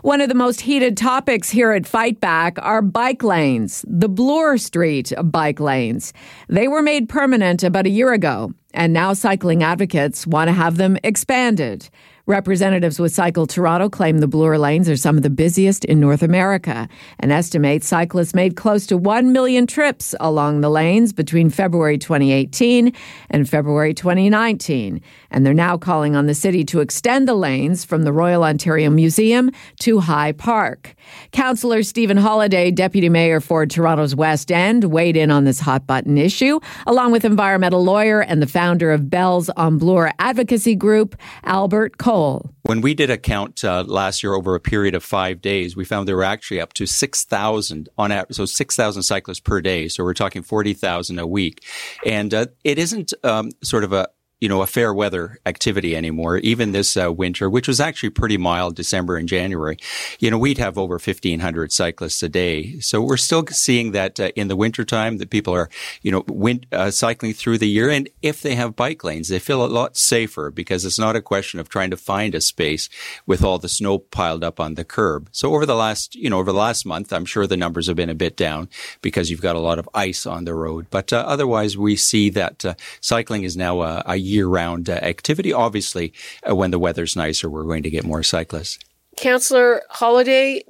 One 0.00 0.22
of 0.22 0.30
the 0.30 0.34
most 0.34 0.62
heated 0.62 0.96
topics 0.96 1.50
here 1.50 1.72
at 1.72 1.86
Fight 1.86 2.20
Back 2.20 2.56
are 2.62 2.80
bike 2.80 3.22
lanes, 3.22 3.84
the 3.86 4.08
Bloor 4.08 4.56
Street 4.56 5.12
bike 5.24 5.60
lanes. 5.60 6.14
They 6.48 6.68
were 6.68 6.82
made 6.82 7.10
permanent 7.10 7.62
about 7.62 7.84
a 7.84 7.90
year 7.90 8.14
ago, 8.14 8.54
and 8.72 8.94
now 8.94 9.12
cycling 9.12 9.62
advocates 9.62 10.26
want 10.26 10.48
to 10.48 10.54
have 10.54 10.78
them 10.78 10.96
expanded. 11.04 11.90
Representatives 12.28 12.98
with 12.98 13.14
Cycle 13.14 13.46
Toronto 13.46 13.88
claim 13.88 14.18
the 14.18 14.26
Bloor 14.26 14.58
lanes 14.58 14.88
are 14.88 14.96
some 14.96 15.16
of 15.16 15.22
the 15.22 15.30
busiest 15.30 15.84
in 15.84 16.00
North 16.00 16.24
America 16.24 16.88
and 17.20 17.30
estimate 17.30 17.84
cyclists 17.84 18.34
made 18.34 18.56
close 18.56 18.84
to 18.86 18.96
1 18.96 19.30
million 19.30 19.64
trips 19.64 20.12
along 20.18 20.60
the 20.60 20.68
lanes 20.68 21.12
between 21.12 21.50
February 21.50 21.98
2018 21.98 22.92
and 23.30 23.48
February 23.48 23.94
2019. 23.94 25.00
And 25.30 25.46
they're 25.46 25.54
now 25.54 25.78
calling 25.78 26.16
on 26.16 26.26
the 26.26 26.34
city 26.34 26.64
to 26.64 26.80
extend 26.80 27.28
the 27.28 27.34
lanes 27.34 27.84
from 27.84 28.02
the 28.02 28.12
Royal 28.12 28.42
Ontario 28.42 28.90
Museum 28.90 29.52
to 29.78 30.00
High 30.00 30.32
Park. 30.32 30.96
Councillor 31.30 31.84
Stephen 31.84 32.16
Holyday, 32.16 32.74
Deputy 32.74 33.08
Mayor 33.08 33.40
for 33.40 33.66
Toronto's 33.66 34.16
West 34.16 34.50
End, 34.50 34.82
weighed 34.82 35.16
in 35.16 35.30
on 35.30 35.44
this 35.44 35.60
hot 35.60 35.86
button 35.86 36.18
issue, 36.18 36.58
along 36.88 37.12
with 37.12 37.24
environmental 37.24 37.84
lawyer 37.84 38.20
and 38.20 38.42
the 38.42 38.48
founder 38.48 38.90
of 38.90 39.08
Bells 39.08 39.48
on 39.50 39.78
Bloor 39.78 40.10
Advocacy 40.18 40.74
Group, 40.74 41.14
Albert 41.44 41.98
Koehl. 41.98 42.15
When 42.62 42.80
we 42.80 42.94
did 42.94 43.10
a 43.10 43.18
count 43.18 43.62
uh, 43.64 43.84
last 43.86 44.22
year 44.22 44.34
over 44.34 44.54
a 44.54 44.60
period 44.60 44.94
of 44.94 45.04
five 45.04 45.40
days, 45.40 45.76
we 45.76 45.84
found 45.84 46.08
there 46.08 46.16
were 46.16 46.24
actually 46.24 46.60
up 46.60 46.72
to 46.74 46.86
6,000 46.86 47.88
on 47.98 48.10
average, 48.10 48.36
so 48.36 48.44
6,000 48.44 49.02
cyclists 49.02 49.40
per 49.40 49.60
day. 49.60 49.88
So 49.88 50.02
we're 50.02 50.14
talking 50.14 50.42
40,000 50.42 51.18
a 51.18 51.26
week. 51.26 51.64
And 52.04 52.32
uh, 52.32 52.46
it 52.64 52.78
isn't 52.78 53.12
um, 53.22 53.50
sort 53.62 53.84
of 53.84 53.92
a, 53.92 54.08
you 54.40 54.48
know, 54.48 54.60
a 54.60 54.66
fair 54.66 54.92
weather 54.92 55.38
activity 55.46 55.96
anymore. 55.96 56.36
Even 56.38 56.72
this 56.72 56.96
uh, 56.96 57.10
winter, 57.10 57.48
which 57.48 57.66
was 57.66 57.80
actually 57.80 58.10
pretty 58.10 58.36
mild, 58.36 58.76
December 58.76 59.16
and 59.16 59.28
January, 59.28 59.78
you 60.18 60.30
know, 60.30 60.36
we'd 60.36 60.58
have 60.58 60.76
over 60.76 60.94
1,500 60.94 61.72
cyclists 61.72 62.22
a 62.22 62.28
day. 62.28 62.78
So 62.80 63.00
we're 63.00 63.16
still 63.16 63.46
seeing 63.46 63.92
that 63.92 64.20
uh, 64.20 64.30
in 64.36 64.48
the 64.48 64.56
wintertime 64.56 65.16
that 65.18 65.30
people 65.30 65.54
are, 65.54 65.70
you 66.02 66.12
know, 66.12 66.24
win- 66.28 66.66
uh, 66.70 66.90
cycling 66.90 67.32
through 67.32 67.58
the 67.58 67.68
year. 67.68 67.88
And 67.88 68.10
if 68.20 68.42
they 68.42 68.54
have 68.56 68.76
bike 68.76 69.02
lanes, 69.04 69.28
they 69.28 69.38
feel 69.38 69.64
a 69.64 69.66
lot 69.66 69.96
safer 69.96 70.50
because 70.50 70.84
it's 70.84 70.98
not 70.98 71.16
a 71.16 71.22
question 71.22 71.58
of 71.58 71.70
trying 71.70 71.90
to 71.90 71.96
find 71.96 72.34
a 72.34 72.40
space 72.42 72.90
with 73.26 73.42
all 73.42 73.58
the 73.58 73.68
snow 73.70 73.98
piled 73.98 74.44
up 74.44 74.60
on 74.60 74.74
the 74.74 74.84
curb. 74.84 75.30
So 75.32 75.54
over 75.54 75.64
the 75.64 75.74
last, 75.74 76.14
you 76.14 76.28
know, 76.28 76.38
over 76.38 76.52
the 76.52 76.58
last 76.58 76.84
month, 76.84 77.10
I'm 77.10 77.24
sure 77.24 77.46
the 77.46 77.56
numbers 77.56 77.86
have 77.86 77.96
been 77.96 78.10
a 78.10 78.14
bit 78.14 78.36
down 78.36 78.68
because 79.00 79.30
you've 79.30 79.40
got 79.40 79.56
a 79.56 79.60
lot 79.60 79.78
of 79.78 79.88
ice 79.94 80.26
on 80.26 80.44
the 80.44 80.54
road. 80.54 80.88
But 80.90 81.12
uh, 81.12 81.24
otherwise, 81.26 81.78
we 81.78 81.96
see 81.96 82.28
that 82.30 82.64
uh, 82.66 82.74
cycling 83.00 83.44
is 83.44 83.56
now 83.56 83.80
a, 83.80 84.02
a 84.04 84.25
year 84.26 84.46
round 84.46 84.90
uh, 84.90 84.94
activity. 84.94 85.52
Obviously, 85.52 86.12
uh, 86.48 86.54
when 86.54 86.70
the 86.70 86.78
weather's 86.78 87.16
nicer, 87.16 87.48
we're 87.48 87.64
going 87.64 87.82
to 87.82 87.90
get 87.90 88.04
more 88.04 88.22
cyclists. 88.22 88.78
Councillor 89.16 89.82
Holyday, 89.90 90.62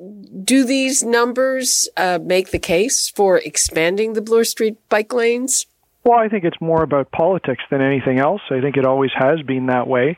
do 0.45 0.65
these 0.65 1.03
numbers 1.03 1.89
uh, 1.97 2.21
make 2.23 2.51
the 2.51 2.61
case 2.61 3.09
for 3.09 3.39
expanding 3.39 4.13
the 4.13 4.23
Bloor 4.23 4.45
Street 4.45 4.77
bike 4.89 5.13
lanes? 5.13 5.67
Well, 6.05 6.19
I 6.19 6.29
think 6.29 6.45
it's 6.45 6.61
more 6.61 6.85
about 6.85 7.11
politics 7.11 7.65
than 7.69 7.81
anything 7.81 8.21
else. 8.21 8.41
I 8.51 8.61
think 8.61 8.77
it 8.77 8.87
always 8.87 9.11
has 9.19 9.43
been 9.43 9.67
that 9.67 9.89
way. 9.89 10.17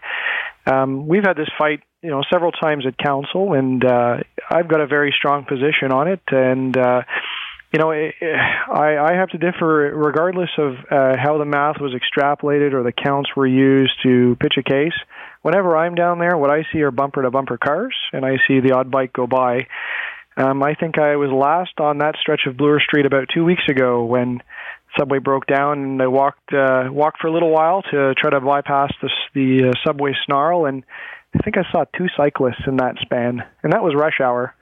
Um, 0.66 1.09
we've 1.09 1.24
had 1.24 1.38
this 1.38 1.48
fight, 1.57 1.81
you 2.03 2.11
know, 2.11 2.22
several 2.31 2.53
times 2.53 2.85
at 2.87 2.98
council, 2.98 3.55
and 3.55 3.83
uh, 3.83 4.18
I've 4.51 4.68
got 4.68 4.83
a 4.83 4.87
very 4.87 5.14
strong 5.16 5.46
position 5.46 5.90
on 5.90 6.09
it. 6.09 6.20
And 6.29 6.77
uh, 6.77 7.03
you 7.73 7.79
know, 7.79 7.91
I, 7.91 8.97
I 8.97 9.13
have 9.15 9.29
to 9.31 9.39
differ 9.39 9.93
regardless 9.95 10.51
of 10.57 10.75
uh, 10.91 11.17
how 11.23 11.39
the 11.39 11.45
math 11.45 11.81
was 11.81 11.93
extrapolated 11.93 12.73
or 12.73 12.83
the 12.83 12.93
counts 12.93 13.31
were 13.37 13.47
used 13.47 13.93
to 14.03 14.37
pitch 14.41 14.55
a 14.59 14.63
case. 14.63 14.95
Whenever 15.43 15.77
I'm 15.77 15.95
down 15.95 16.19
there, 16.19 16.37
what 16.37 16.51
I 16.51 16.67
see 16.73 16.81
are 16.83 16.91
bumper 16.91 17.23
to 17.23 17.31
bumper 17.31 17.59
cars, 17.59 17.95
and 18.13 18.25
I 18.25 18.37
see 18.49 18.61
the 18.61 18.73
odd 18.73 18.91
bike 18.91 19.13
go 19.13 19.27
by. 19.27 19.67
Um, 20.37 20.63
I 20.63 20.75
think 20.75 20.99
I 20.99 21.17
was 21.17 21.31
last 21.31 21.79
on 21.81 21.99
that 21.99 22.15
stretch 22.21 22.43
of 22.47 22.57
Bloor 22.57 22.81
Street 22.81 23.07
about 23.07 23.29
two 23.33 23.45
weeks 23.45 23.63
ago 23.69 24.05
when 24.05 24.43
subway 24.99 25.19
broke 25.19 25.47
down, 25.47 25.79
and 25.79 26.03
I 26.03 26.07
walked 26.07 26.53
uh, 26.53 26.85
walked 26.91 27.21
for 27.21 27.27
a 27.27 27.33
little 27.33 27.51
while 27.51 27.83
to 27.83 28.15
try 28.15 28.31
to 28.31 28.41
bypass 28.41 28.93
the, 29.03 29.11
the 29.35 29.69
uh, 29.69 29.73
subway 29.87 30.13
snarl, 30.25 30.67
and 30.67 30.85
I 31.35 31.39
think 31.43 31.57
I 31.59 31.71
saw 31.71 31.85
two 31.97 32.07
cyclists 32.17 32.63
in 32.67 32.77
that 32.77 32.97
span, 33.03 33.43
and 33.63 33.73
that 33.73 33.83
was 33.83 33.95
rush 33.95 34.21
hour. 34.23 34.55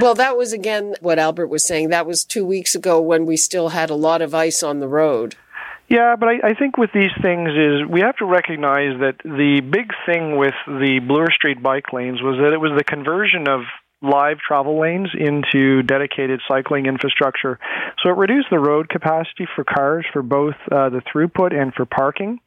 Well, 0.00 0.14
that 0.14 0.36
was 0.36 0.52
again 0.52 0.94
what 1.00 1.18
Albert 1.18 1.48
was 1.48 1.66
saying. 1.66 1.88
That 1.88 2.06
was 2.06 2.24
two 2.24 2.44
weeks 2.44 2.74
ago 2.74 3.00
when 3.00 3.24
we 3.24 3.36
still 3.36 3.70
had 3.70 3.90
a 3.90 3.94
lot 3.94 4.20
of 4.22 4.34
ice 4.34 4.62
on 4.62 4.80
the 4.80 4.88
road. 4.88 5.36
Yeah, 5.88 6.16
but 6.16 6.28
I, 6.28 6.48
I 6.50 6.54
think 6.54 6.76
with 6.76 6.90
these 6.92 7.12
things 7.22 7.50
is 7.50 7.88
we 7.88 8.00
have 8.00 8.16
to 8.16 8.24
recognize 8.24 8.98
that 9.00 9.16
the 9.24 9.60
big 9.60 9.92
thing 10.04 10.36
with 10.36 10.54
the 10.66 11.00
Bloor 11.06 11.30
Street 11.30 11.62
bike 11.62 11.92
lanes 11.92 12.20
was 12.20 12.38
that 12.38 12.52
it 12.52 12.58
was 12.58 12.72
the 12.76 12.84
conversion 12.84 13.48
of 13.48 13.60
live 14.02 14.38
travel 14.38 14.80
lanes 14.80 15.08
into 15.18 15.82
dedicated 15.82 16.40
cycling 16.46 16.86
infrastructure. 16.86 17.58
So 18.02 18.10
it 18.10 18.16
reduced 18.16 18.48
the 18.50 18.58
road 18.58 18.88
capacity 18.88 19.46
for 19.54 19.64
cars 19.64 20.04
for 20.12 20.22
both 20.22 20.54
uh, 20.70 20.90
the 20.90 21.00
throughput 21.00 21.54
and 21.58 21.72
for 21.72 21.86
parking. 21.86 22.40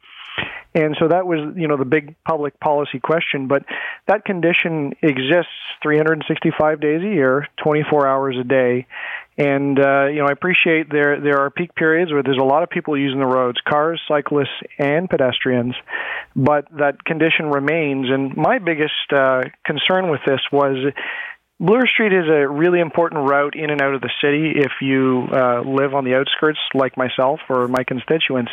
And 0.74 0.96
so 1.00 1.08
that 1.08 1.26
was, 1.26 1.54
you 1.56 1.66
know, 1.66 1.76
the 1.76 1.84
big 1.84 2.14
public 2.24 2.58
policy 2.60 3.00
question. 3.00 3.48
But 3.48 3.64
that 4.06 4.24
condition 4.24 4.92
exists 5.02 5.50
365 5.82 6.80
days 6.80 7.02
a 7.02 7.08
year, 7.08 7.48
24 7.62 8.06
hours 8.06 8.36
a 8.40 8.44
day. 8.44 8.86
And 9.40 9.78
uh, 9.78 10.06
you 10.08 10.18
know, 10.18 10.26
I 10.26 10.32
appreciate 10.32 10.90
there 10.90 11.18
there 11.18 11.38
are 11.38 11.50
peak 11.50 11.74
periods 11.74 12.12
where 12.12 12.22
there's 12.22 12.38
a 12.38 12.44
lot 12.44 12.62
of 12.62 12.68
people 12.68 12.96
using 12.98 13.20
the 13.20 13.26
roads, 13.26 13.58
cars, 13.66 13.98
cyclists, 14.06 14.48
and 14.78 15.08
pedestrians. 15.08 15.74
But 16.36 16.66
that 16.78 17.02
condition 17.04 17.46
remains. 17.46 18.08
And 18.10 18.36
my 18.36 18.58
biggest 18.58 18.92
uh, 19.16 19.42
concern 19.64 20.10
with 20.10 20.20
this 20.26 20.40
was 20.52 20.92
Bloor 21.60 21.86
Street 21.86 22.14
is 22.14 22.24
a 22.26 22.48
really 22.48 22.80
important 22.80 23.28
route 23.28 23.54
in 23.54 23.68
and 23.68 23.82
out 23.82 23.92
of 23.92 24.00
the 24.00 24.08
city 24.22 24.52
if 24.56 24.72
you 24.80 25.28
uh, 25.30 25.60
live 25.60 25.92
on 25.92 26.04
the 26.04 26.14
outskirts, 26.14 26.58
like 26.72 26.96
myself 26.96 27.40
or 27.50 27.68
my 27.68 27.84
constituents. 27.84 28.50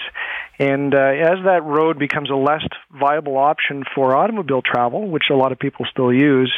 And 0.59 0.93
uh, 0.93 0.97
as 0.97 1.37
that 1.45 1.61
road 1.63 1.97
becomes 1.97 2.29
a 2.29 2.35
less 2.35 2.67
viable 2.91 3.37
option 3.37 3.85
for 3.95 4.13
automobile 4.13 4.61
travel, 4.61 5.07
which 5.07 5.29
a 5.31 5.35
lot 5.35 5.53
of 5.53 5.59
people 5.59 5.85
still 5.89 6.11
use, 6.11 6.53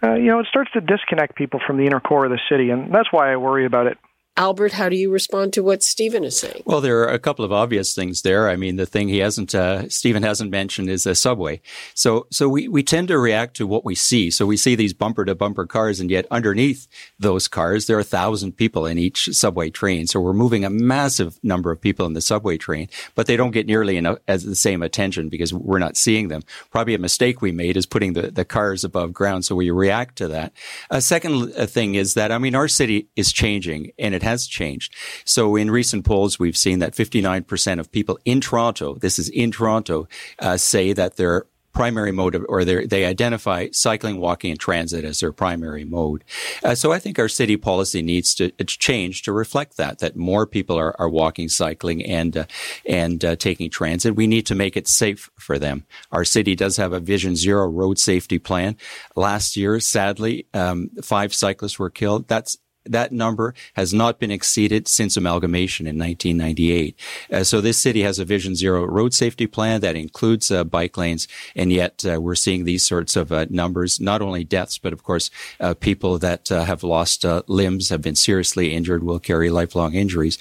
uh, 0.00 0.14
you 0.14 0.26
know, 0.26 0.38
it 0.38 0.46
starts 0.48 0.70
to 0.74 0.80
disconnect 0.80 1.34
people 1.34 1.58
from 1.66 1.76
the 1.76 1.86
inner 1.86 1.98
core 1.98 2.24
of 2.24 2.30
the 2.30 2.40
city, 2.48 2.70
and 2.70 2.94
that's 2.94 3.12
why 3.12 3.32
I 3.32 3.36
worry 3.36 3.66
about 3.66 3.88
it. 3.88 3.98
Albert, 4.36 4.72
how 4.72 4.88
do 4.88 4.96
you 4.96 5.10
respond 5.10 5.52
to 5.52 5.62
what 5.62 5.82
Stephen 5.82 6.24
is 6.24 6.38
saying? 6.38 6.62
Well, 6.64 6.80
there 6.80 7.00
are 7.00 7.08
a 7.08 7.18
couple 7.18 7.44
of 7.44 7.52
obvious 7.52 7.94
things 7.94 8.22
there. 8.22 8.48
I 8.48 8.56
mean, 8.56 8.76
the 8.76 8.86
thing 8.86 9.08
he 9.08 9.18
hasn't, 9.18 9.54
uh, 9.54 9.88
Stephen 9.88 10.22
hasn't 10.22 10.50
mentioned 10.50 10.88
is 10.88 11.04
a 11.04 11.14
subway. 11.14 11.60
So, 11.94 12.26
so 12.30 12.48
we, 12.48 12.66
we 12.66 12.82
tend 12.82 13.08
to 13.08 13.18
react 13.18 13.56
to 13.56 13.66
what 13.66 13.84
we 13.84 13.94
see. 13.94 14.30
So 14.30 14.46
we 14.46 14.56
see 14.56 14.74
these 14.74 14.94
bumper 14.94 15.24
to 15.26 15.34
bumper 15.34 15.66
cars, 15.66 16.00
and 16.00 16.10
yet 16.10 16.26
underneath 16.30 16.88
those 17.18 17.48
cars, 17.48 17.86
there 17.86 17.98
are 17.98 18.00
a 18.00 18.04
thousand 18.04 18.52
people 18.52 18.86
in 18.86 18.98
each 18.98 19.28
subway 19.32 19.68
train. 19.68 20.06
So 20.06 20.20
we're 20.20 20.32
moving 20.32 20.64
a 20.64 20.70
massive 20.70 21.38
number 21.42 21.70
of 21.70 21.80
people 21.80 22.06
in 22.06 22.14
the 22.14 22.20
subway 22.22 22.56
train, 22.56 22.88
but 23.14 23.26
they 23.26 23.36
don't 23.36 23.50
get 23.50 23.66
nearly 23.66 23.96
enough 23.98 24.18
as 24.26 24.44
the 24.44 24.56
same 24.56 24.82
attention 24.82 25.28
because 25.28 25.52
we're 25.52 25.78
not 25.78 25.98
seeing 25.98 26.28
them. 26.28 26.42
Probably 26.70 26.94
a 26.94 26.98
mistake 26.98 27.42
we 27.42 27.52
made 27.52 27.76
is 27.76 27.84
putting 27.84 28.14
the, 28.14 28.30
the 28.30 28.44
cars 28.46 28.84
above 28.84 29.12
ground. 29.12 29.44
So 29.44 29.54
we 29.54 29.70
react 29.70 30.16
to 30.16 30.28
that. 30.28 30.52
A 30.88 31.02
second 31.02 31.52
uh, 31.56 31.66
thing 31.66 31.94
is 31.94 32.14
that, 32.14 32.32
I 32.32 32.38
mean, 32.38 32.54
our 32.54 32.68
city 32.68 33.08
is 33.16 33.32
changing 33.32 33.92
and 33.98 34.14
it 34.14 34.22
has 34.30 34.46
changed. 34.46 34.94
So 35.24 35.56
in 35.56 35.70
recent 35.70 36.04
polls, 36.04 36.38
we've 36.38 36.56
seen 36.56 36.78
that 36.80 36.94
59% 36.94 37.80
of 37.80 37.90
people 37.90 38.18
in 38.24 38.40
Toronto, 38.40 38.94
this 38.94 39.18
is 39.18 39.28
in 39.28 39.50
Toronto, 39.50 40.08
uh, 40.38 40.56
say 40.56 40.92
that 40.92 41.16
their 41.16 41.46
primary 41.72 42.12
mode 42.12 42.34
of, 42.34 42.44
or 42.48 42.64
they 42.64 43.04
identify 43.04 43.68
cycling, 43.72 44.18
walking, 44.18 44.50
and 44.50 44.60
transit 44.60 45.04
as 45.04 45.20
their 45.20 45.32
primary 45.32 45.84
mode. 45.84 46.24
Uh, 46.64 46.74
so 46.74 46.92
I 46.92 46.98
think 46.98 47.18
our 47.18 47.28
city 47.28 47.56
policy 47.56 48.02
needs 48.02 48.34
to 48.34 48.50
change 48.64 49.22
to 49.22 49.32
reflect 49.32 49.76
that, 49.76 50.00
that 50.00 50.16
more 50.16 50.46
people 50.46 50.78
are, 50.78 50.94
are 51.00 51.08
walking, 51.08 51.48
cycling, 51.48 52.04
and, 52.04 52.36
uh, 52.36 52.44
and 52.84 53.24
uh, 53.24 53.36
taking 53.36 53.70
transit. 53.70 54.16
We 54.16 54.26
need 54.26 54.46
to 54.46 54.54
make 54.54 54.76
it 54.76 54.88
safe 54.88 55.30
for 55.38 55.58
them. 55.58 55.84
Our 56.10 56.24
city 56.24 56.54
does 56.56 56.76
have 56.76 56.92
a 56.92 57.00
Vision 57.00 57.36
Zero 57.36 57.68
road 57.68 57.98
safety 57.98 58.38
plan. 58.38 58.76
Last 59.14 59.56
year, 59.56 59.80
sadly, 59.80 60.46
um, 60.52 60.90
five 61.02 61.32
cyclists 61.32 61.78
were 61.78 61.90
killed. 61.90 62.28
That's 62.28 62.58
that 62.84 63.12
number 63.12 63.54
has 63.74 63.92
not 63.92 64.18
been 64.18 64.30
exceeded 64.30 64.88
since 64.88 65.16
amalgamation 65.16 65.86
in 65.86 65.98
1998. 65.98 66.96
Uh, 67.32 67.44
so 67.44 67.60
this 67.60 67.78
city 67.78 68.02
has 68.02 68.18
a 68.18 68.24
Vision 68.24 68.54
Zero 68.54 68.84
road 68.84 69.14
safety 69.14 69.46
plan 69.46 69.80
that 69.80 69.96
includes 69.96 70.50
uh, 70.50 70.64
bike 70.64 70.96
lanes, 70.96 71.28
and 71.54 71.72
yet 71.72 72.04
uh, 72.10 72.20
we're 72.20 72.34
seeing 72.34 72.64
these 72.64 72.84
sorts 72.84 73.16
of 73.16 73.32
uh, 73.32 73.46
numbers, 73.50 74.00
not 74.00 74.22
only 74.22 74.44
deaths, 74.44 74.78
but 74.78 74.92
of 74.92 75.02
course, 75.02 75.30
uh, 75.60 75.74
people 75.74 76.18
that 76.18 76.50
uh, 76.50 76.64
have 76.64 76.82
lost 76.82 77.24
limbs, 77.48 77.88
have 77.88 78.02
been 78.02 78.16
seriously 78.16 78.74
injured, 78.74 79.02
will 79.02 79.18
carry 79.18 79.50
lifelong 79.50 79.94
injuries. 79.94 80.38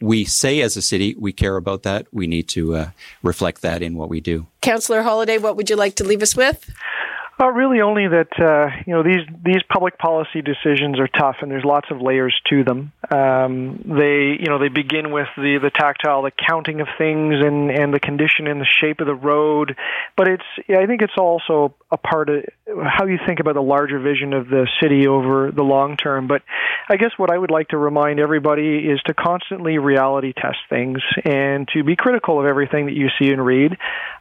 we 0.00 0.24
say 0.24 0.60
as 0.60 0.76
a 0.76 0.82
city, 0.82 1.14
we 1.18 1.32
care 1.32 1.56
about 1.56 1.82
that. 1.82 2.06
We 2.12 2.26
need 2.26 2.48
to 2.48 2.86
reflect 3.22 3.62
that 3.62 3.82
in 3.82 3.96
what 3.96 4.08
we 4.08 4.20
do. 4.20 4.46
Councillor 4.60 5.02
Holyday, 5.02 5.40
what 5.40 5.56
would 5.56 5.70
you 5.70 5.76
like 5.76 5.96
to 5.96 6.04
leave 6.04 6.22
us 6.22 6.36
with? 6.36 6.70
Uh, 7.40 7.48
really, 7.48 7.80
only 7.80 8.06
that 8.06 8.28
uh, 8.38 8.70
you 8.86 8.94
know 8.94 9.02
these 9.02 9.26
these 9.44 9.62
public 9.72 9.98
policy 9.98 10.42
decisions 10.42 11.00
are 11.00 11.08
tough, 11.08 11.36
and 11.40 11.50
there's 11.50 11.64
lots 11.64 11.88
of 11.90 12.00
layers 12.00 12.38
to 12.48 12.62
them. 12.62 12.92
Um, 13.10 13.82
they 13.84 14.36
you 14.38 14.46
know 14.46 14.58
they 14.58 14.68
begin 14.68 15.10
with 15.10 15.28
the 15.36 15.58
the 15.60 15.70
tactile, 15.70 16.22
the 16.22 16.30
counting 16.30 16.80
of 16.80 16.88
things, 16.98 17.34
and 17.40 17.70
and 17.70 17.92
the 17.92 18.00
condition 18.00 18.46
and 18.46 18.60
the 18.60 18.66
shape 18.80 19.00
of 19.00 19.06
the 19.06 19.14
road. 19.14 19.76
But 20.16 20.28
it's 20.28 20.44
I 20.68 20.86
think 20.86 21.02
it's 21.02 21.16
also 21.18 21.74
a 21.90 21.96
part 21.96 22.28
of 22.28 22.44
how 22.84 23.06
you 23.06 23.18
think 23.26 23.40
about 23.40 23.54
the 23.54 23.62
larger 23.62 23.98
vision 23.98 24.34
of 24.34 24.48
the 24.48 24.68
city 24.80 25.06
over 25.08 25.50
the 25.50 25.64
long 25.64 25.96
term. 25.96 26.28
But 26.28 26.42
I 26.88 26.96
guess 26.96 27.10
what 27.16 27.32
I 27.32 27.38
would 27.38 27.50
like 27.50 27.68
to 27.68 27.78
remind 27.78 28.20
everybody 28.20 28.78
is 28.78 29.00
to 29.06 29.14
constantly 29.14 29.78
reality 29.78 30.32
test 30.32 30.58
things 30.68 31.00
and 31.24 31.66
to 31.74 31.82
be 31.82 31.96
critical 31.96 32.38
of 32.38 32.46
everything 32.46 32.86
that 32.86 32.94
you 32.94 33.08
see 33.18 33.30
and 33.30 33.44
read, 33.44 33.72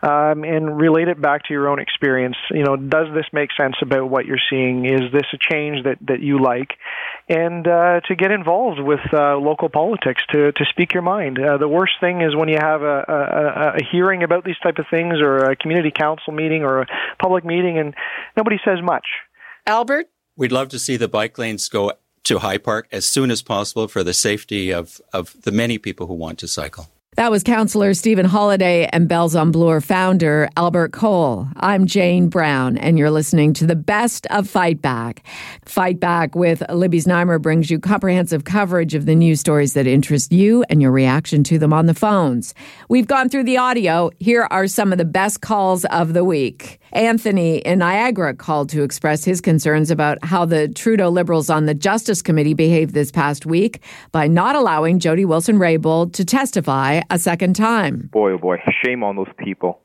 um, 0.02 0.43
and 0.43 0.78
relate 0.78 1.08
it 1.08 1.21
back 1.21 1.43
to 1.45 1.54
your 1.54 1.69
own 1.69 1.80
experience. 1.80 2.38
You 2.50 2.63
know, 2.63 2.78
does 2.78 3.00
this 3.13 3.25
make 3.31 3.49
sense 3.55 3.75
about 3.81 4.09
what 4.09 4.25
you're 4.25 4.41
seeing? 4.49 4.85
Is 4.85 5.11
this 5.13 5.25
a 5.33 5.37
change 5.37 5.83
that 5.85 5.97
that 6.07 6.19
you 6.19 6.41
like? 6.41 6.71
And 7.29 7.65
uh, 7.65 8.01
to 8.07 8.15
get 8.15 8.31
involved 8.31 8.81
with 8.81 8.99
uh, 9.13 9.37
local 9.37 9.69
politics, 9.69 10.21
to 10.31 10.51
to 10.51 10.65
speak 10.71 10.93
your 10.93 11.03
mind. 11.03 11.39
Uh, 11.39 11.57
the 11.57 11.67
worst 11.67 11.93
thing 12.01 12.21
is 12.21 12.35
when 12.35 12.49
you 12.49 12.57
have 12.59 12.81
a, 12.81 13.05
a, 13.07 13.79
a 13.79 13.83
hearing 13.91 14.23
about 14.23 14.43
these 14.43 14.57
type 14.61 14.77
of 14.77 14.85
things, 14.91 15.21
or 15.21 15.37
a 15.37 15.55
community 15.55 15.91
council 15.91 16.33
meeting, 16.33 16.63
or 16.63 16.81
a 16.81 16.87
public 17.21 17.45
meeting 17.45 17.61
meeting, 17.61 17.77
and 17.79 17.95
nobody 18.35 18.57
says 18.63 18.79
much. 18.81 19.05
Albert? 19.65 20.07
We'd 20.35 20.51
love 20.51 20.69
to 20.69 20.79
see 20.79 20.97
the 20.97 21.07
bike 21.07 21.37
lanes 21.37 21.69
go 21.69 21.93
to 22.23 22.39
High 22.39 22.57
Park 22.57 22.87
as 22.91 23.05
soon 23.05 23.31
as 23.31 23.41
possible 23.41 23.87
for 23.87 24.03
the 24.03 24.13
safety 24.13 24.71
of, 24.71 25.01
of 25.13 25.35
the 25.41 25.51
many 25.51 25.77
people 25.77 26.07
who 26.07 26.13
want 26.13 26.39
to 26.39 26.47
cycle. 26.47 26.87
That 27.17 27.30
was 27.30 27.43
counselor 27.43 27.93
Stephen 27.93 28.26
Holyday 28.26 28.88
and 28.93 29.10
Bells 29.10 29.36
on 29.36 29.52
Bloor 29.52 29.82
founder 29.82 30.47
Albert 30.56 30.93
Koehl. 30.93 31.52
I'm 31.58 31.86
Jane 31.86 32.30
Brown, 32.30 32.78
and 32.78 32.97
you're 32.97 33.12
listening 33.12 33.52
to 33.56 33.67
the 33.67 33.76
best 33.76 34.26
of 34.28 34.50
Fight 34.50 34.82
Back. 34.82 35.21
Fight 35.65 36.00
Back 36.00 36.36
with 36.36 36.63
Libby 36.71 37.02
Znaimer 37.02 37.41
brings 37.41 37.69
you 37.69 37.80
comprehensive 37.80 38.45
coverage 38.45 38.95
of 38.95 39.08
the 39.08 39.15
news 39.15 39.41
stories 39.41 39.74
that 39.74 39.88
interest 39.88 40.32
you 40.32 40.63
and 40.69 40.82
your 40.82 40.91
reaction 40.91 41.43
to 41.43 41.60
them 41.60 41.74
on 41.74 41.86
the 41.86 41.93
phones. 41.93 42.54
We've 42.88 43.08
gone 43.08 43.28
through 43.28 43.43
the 43.43 43.58
audio. 43.58 44.12
Here 44.21 44.47
are 44.50 44.67
some 44.67 44.93
of 44.93 44.97
the 44.97 45.04
best 45.04 45.41
calls 45.41 45.84
of 45.84 46.13
the 46.13 46.24
week. 46.24 46.80
Anthony 46.93 47.58
in 47.58 47.80
Niagara 47.80 48.34
called 48.34 48.69
to 48.69 48.84
express 48.84 49.23
his 49.23 49.41
concerns 49.41 49.91
about 49.91 50.23
how 50.23 50.45
the 50.45 50.67
Trudeau 50.67 51.10
Liberals 51.10 51.49
on 51.49 51.65
the 51.65 51.73
Justice 51.73 52.21
Committee 52.21 52.54
behaved 52.54 52.93
this 52.93 53.12
past 53.12 53.45
week 53.45 53.82
by 54.12 54.27
not 54.27 54.56
allowing 54.56 54.99
Jody 54.99 55.25
Wilson 55.25 55.58
Raybould 55.58 56.13
to 56.13 56.25
testify 56.25 57.01
a 57.10 57.17
second 57.19 57.56
time. 57.56 58.10
Boy, 58.12 58.34
oh 58.34 58.38
boy, 58.38 58.58
shame 58.84 59.04
on 59.04 59.15
those 59.15 59.32
people. 59.38 59.80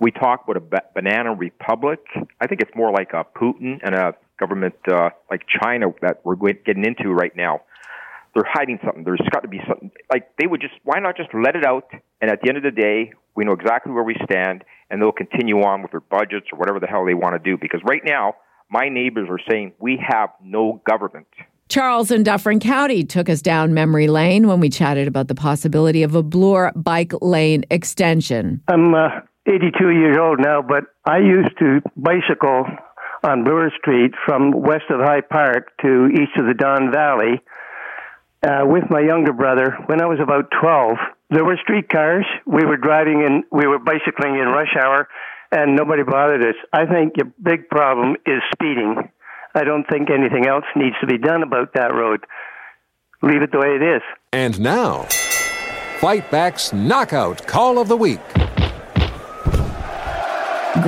We 0.00 0.10
talk 0.10 0.44
about 0.44 0.56
a 0.56 0.60
ba- 0.60 0.84
banana 0.94 1.34
republic. 1.34 2.00
I 2.40 2.46
think 2.46 2.60
it's 2.60 2.74
more 2.74 2.90
like 2.90 3.12
a 3.12 3.24
Putin 3.24 3.78
and 3.82 3.94
a 3.94 4.14
government 4.38 4.74
uh, 4.90 5.10
like 5.30 5.42
China 5.62 5.94
that 6.02 6.20
we're 6.24 6.36
getting 6.36 6.84
into 6.84 7.10
right 7.12 7.34
now. 7.36 7.62
They're 8.36 8.44
hiding 8.46 8.78
something. 8.84 9.02
There's 9.02 9.18
got 9.32 9.40
to 9.40 9.48
be 9.48 9.60
something. 9.66 9.90
Like 10.12 10.28
they 10.38 10.46
would 10.46 10.60
just, 10.60 10.74
why 10.84 11.00
not 11.00 11.16
just 11.16 11.30
let 11.32 11.56
it 11.56 11.64
out? 11.64 11.88
And 12.20 12.30
at 12.30 12.42
the 12.42 12.50
end 12.50 12.58
of 12.58 12.62
the 12.62 12.70
day, 12.70 13.14
we 13.34 13.46
know 13.46 13.52
exactly 13.52 13.92
where 13.92 14.04
we 14.04 14.14
stand, 14.24 14.62
and 14.90 15.00
they'll 15.00 15.10
continue 15.10 15.62
on 15.62 15.80
with 15.80 15.90
their 15.92 16.00
budgets 16.00 16.48
or 16.52 16.58
whatever 16.58 16.78
the 16.78 16.86
hell 16.86 17.06
they 17.06 17.14
want 17.14 17.32
to 17.32 17.38
do. 17.38 17.56
Because 17.58 17.80
right 17.88 18.02
now, 18.04 18.34
my 18.68 18.90
neighbors 18.90 19.28
are 19.30 19.40
saying 19.50 19.72
we 19.78 19.98
have 20.06 20.28
no 20.44 20.82
government. 20.86 21.26
Charles 21.68 22.10
in 22.10 22.24
Dufferin 22.24 22.60
County 22.60 23.04
took 23.04 23.30
us 23.30 23.40
down 23.40 23.72
memory 23.72 24.06
lane 24.06 24.46
when 24.48 24.60
we 24.60 24.68
chatted 24.68 25.08
about 25.08 25.28
the 25.28 25.34
possibility 25.34 26.02
of 26.02 26.14
a 26.14 26.22
Bloor 26.22 26.72
bike 26.76 27.12
lane 27.22 27.64
extension. 27.70 28.60
I'm 28.68 28.94
uh, 28.94 29.08
82 29.46 29.90
years 29.90 30.18
old 30.20 30.40
now, 30.40 30.60
but 30.60 30.84
I 31.06 31.18
used 31.18 31.58
to 31.58 31.80
bicycle 31.96 32.66
on 33.24 33.44
Bloor 33.44 33.70
Street 33.78 34.12
from 34.24 34.52
west 34.52 34.84
of 34.90 35.00
High 35.00 35.22
Park 35.22 35.72
to 35.82 36.08
east 36.12 36.36
of 36.38 36.46
the 36.46 36.54
Don 36.54 36.92
Valley 36.92 37.40
uh, 38.42 38.62
with 38.64 38.84
my 38.90 39.00
younger 39.00 39.32
brother 39.32 39.76
when 39.86 40.00
I 40.00 40.06
was 40.06 40.18
about 40.22 40.50
12. 40.60 40.96
There 41.30 41.44
were 41.44 41.58
streetcars. 41.62 42.26
We 42.46 42.64
were 42.64 42.76
driving 42.76 43.24
and 43.26 43.44
we 43.50 43.66
were 43.66 43.78
bicycling 43.78 44.34
in 44.34 44.46
rush 44.48 44.74
hour, 44.78 45.08
and 45.50 45.76
nobody 45.76 46.02
bothered 46.02 46.42
us. 46.42 46.56
I 46.72 46.86
think 46.86 47.14
the 47.14 47.32
big 47.42 47.68
problem 47.68 48.16
is 48.26 48.42
speeding. 48.52 49.10
I 49.54 49.64
don't 49.64 49.84
think 49.84 50.10
anything 50.10 50.46
else 50.46 50.64
needs 50.76 50.96
to 51.00 51.06
be 51.06 51.18
done 51.18 51.42
about 51.42 51.74
that 51.74 51.94
road. 51.94 52.24
Leave 53.22 53.42
it 53.42 53.50
the 53.50 53.58
way 53.58 53.68
it 53.68 53.82
is. 53.82 54.02
And 54.32 54.60
now, 54.60 55.04
Fight 55.98 56.30
Back's 56.30 56.72
Knockout 56.72 57.46
Call 57.46 57.78
of 57.78 57.88
the 57.88 57.96
Week. 57.96 58.20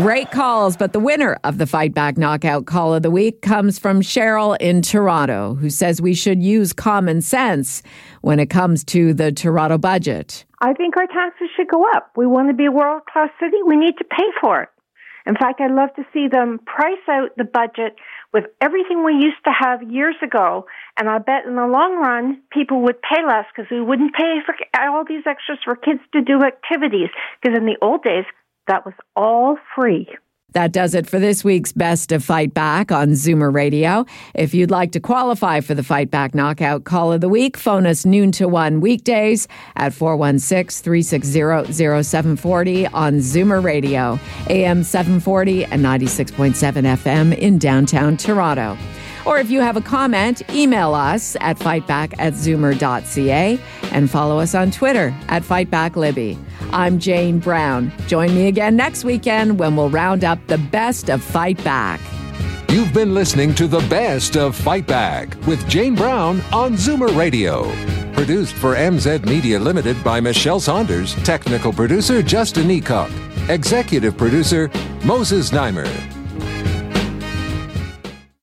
Great 0.03 0.31
calls, 0.31 0.77
but 0.77 0.93
the 0.93 1.01
winner 1.01 1.37
of 1.43 1.59
the 1.59 1.67
Fight 1.67 1.93
Back 1.93 2.17
Knockout 2.17 2.67
Call 2.67 2.95
of 2.95 3.03
the 3.03 3.11
Week 3.11 3.43
comes 3.43 3.81
from 3.81 4.01
Cheryl 4.01 4.57
in 4.61 4.81
Toronto, 4.81 5.55
who 5.55 5.71
says 5.71 6.01
we 6.01 6.15
should 6.15 6.41
use 6.41 6.73
common 6.73 7.21
sense 7.21 7.83
when 8.21 8.39
it 8.39 8.49
comes 8.49 8.85
to 8.85 9.13
the 9.13 9.33
Toronto 9.33 9.77
budget. 9.77 10.45
I 10.61 10.73
think 10.73 10.97
our 10.97 11.09
taxes 11.09 11.49
should 11.57 11.67
go 11.67 11.85
up. 11.97 12.13
We 12.17 12.29
want 12.29 12.47
to 12.47 12.55
be 12.55 12.67
a 12.67 12.71
world 12.71 13.03
class 13.13 13.31
city. 13.41 13.57
We 13.67 13.75
need 13.75 13.99
to 13.99 14.05
pay 14.05 14.31
for 14.41 14.63
it. 14.63 14.69
In 15.27 15.35
fact, 15.35 15.61
I'd 15.61 15.73
love 15.73 15.93
to 15.97 16.05
see 16.15 16.29
them 16.29 16.61
price 16.65 17.03
out 17.11 17.37
the 17.37 17.45
budget 17.45 17.97
with 18.33 18.45
everything 18.61 19.05
we 19.05 19.15
used 19.15 19.43
to 19.47 19.51
have 19.51 19.83
years 19.83 20.15
ago. 20.23 20.67
And 20.97 21.09
I 21.09 21.19
bet 21.19 21.45
in 21.45 21.57
the 21.57 21.67
long 21.67 21.97
run, 21.97 22.41
people 22.51 22.83
would 22.83 23.03
pay 23.03 23.21
less 23.27 23.47
because 23.55 23.69
we 23.71 23.83
wouldn't 23.83 24.15
pay 24.15 24.39
for 24.47 24.55
all 24.79 25.05
these 25.05 25.27
extras 25.27 25.59
for 25.65 25.75
kids 25.75 26.01
to 26.13 26.23
do 26.23 26.45
activities. 26.45 27.11
Because 27.43 27.59
in 27.59 27.67
the 27.67 27.77
old 27.83 28.05
days, 28.05 28.25
that 28.69 28.85
was 28.85 28.95
all 29.17 29.59
free. 29.75 30.07
That 30.53 30.73
does 30.73 30.95
it 30.95 31.07
for 31.07 31.19
this 31.19 31.45
week's 31.45 31.73
Best 31.73 32.11
of 32.11 32.25
Fight 32.25 32.55
Back 32.55 32.91
on 32.91 33.09
Zoomer 33.11 33.53
Radio. 33.53 34.07
If 34.35 34.55
you'd 34.55 34.71
like 34.71 34.93
to 34.93 35.01
qualify 35.01 35.61
for 35.61 35.75
the 35.75 35.83
Fight 35.83 36.11
Back 36.11 36.35
Knockout 36.35 36.85
Call 36.85 37.13
of 37.13 37.21
the 37.21 37.29
Week, 37.29 37.55
phone 37.57 37.87
us 37.87 38.07
noon 38.07 38.33
to 38.33 38.49
1 38.49 38.81
weekdays 38.81 39.47
at 39.77 39.93
416 39.93 40.83
360 40.83 42.03
0740 42.03 42.87
on 42.87 43.15
Zoomer 43.17 43.63
Radio, 43.63 44.19
AM 44.49 44.83
740 44.83 45.67
and 45.67 45.85
96.7 45.85 46.55
FM 46.97 47.37
in 47.37 47.59
downtown 47.59 48.17
Toronto. 48.17 48.79
Or 49.27 49.39
if 49.39 49.51
you 49.51 49.61
have 49.61 49.77
a 49.77 49.81
comment, 49.81 50.43
email 50.55 50.95
us 50.95 51.37
at 51.41 51.59
fightback 51.59 52.15
at 52.19 52.35
zoomer.ca 52.35 53.59
and 53.93 54.11
follow 54.11 54.39
us 54.39 54.55
on 54.55 54.71
Twitter 54.71 55.15
at 55.29 55.43
FightbackLibby. 55.43 56.39
I'm 56.73 56.99
Jane 56.99 57.39
Brown. 57.39 57.93
Join 58.07 58.35
me 58.35 58.49
again 58.49 58.77
next 58.77 59.05
weekend 59.05 59.59
when 59.59 59.77
we'll 59.77 59.91
round 59.91 60.25
up 60.25 60.39
the 60.47 60.59
best 60.59 61.11
of 61.11 61.23
Fight 61.23 61.63
Back. 61.65 62.01
You've 62.71 62.93
been 62.93 63.15
listening 63.15 63.55
to 63.55 63.67
the 63.67 63.81
best 63.89 64.37
of 64.37 64.55
Fight 64.55 64.87
Back 64.87 65.35
with 65.47 65.67
Jane 65.69 65.95
Brown 65.95 66.43
on 66.53 66.75
Zoomer 66.75 67.15
Radio. 67.17 67.73
Produced 68.13 68.55
for 68.55 68.75
MZ 68.75 69.25
Media 69.27 69.59
Limited 69.59 70.03
by 70.05 70.21
Michelle 70.21 70.61
Saunders, 70.61 71.15
technical 71.25 71.73
producer 71.73 72.23
Justin 72.23 72.69
Eacock, 72.69 73.11
executive 73.49 74.17
producer 74.19 74.71
Moses 75.05 75.51
Znaimer. 75.51 76.18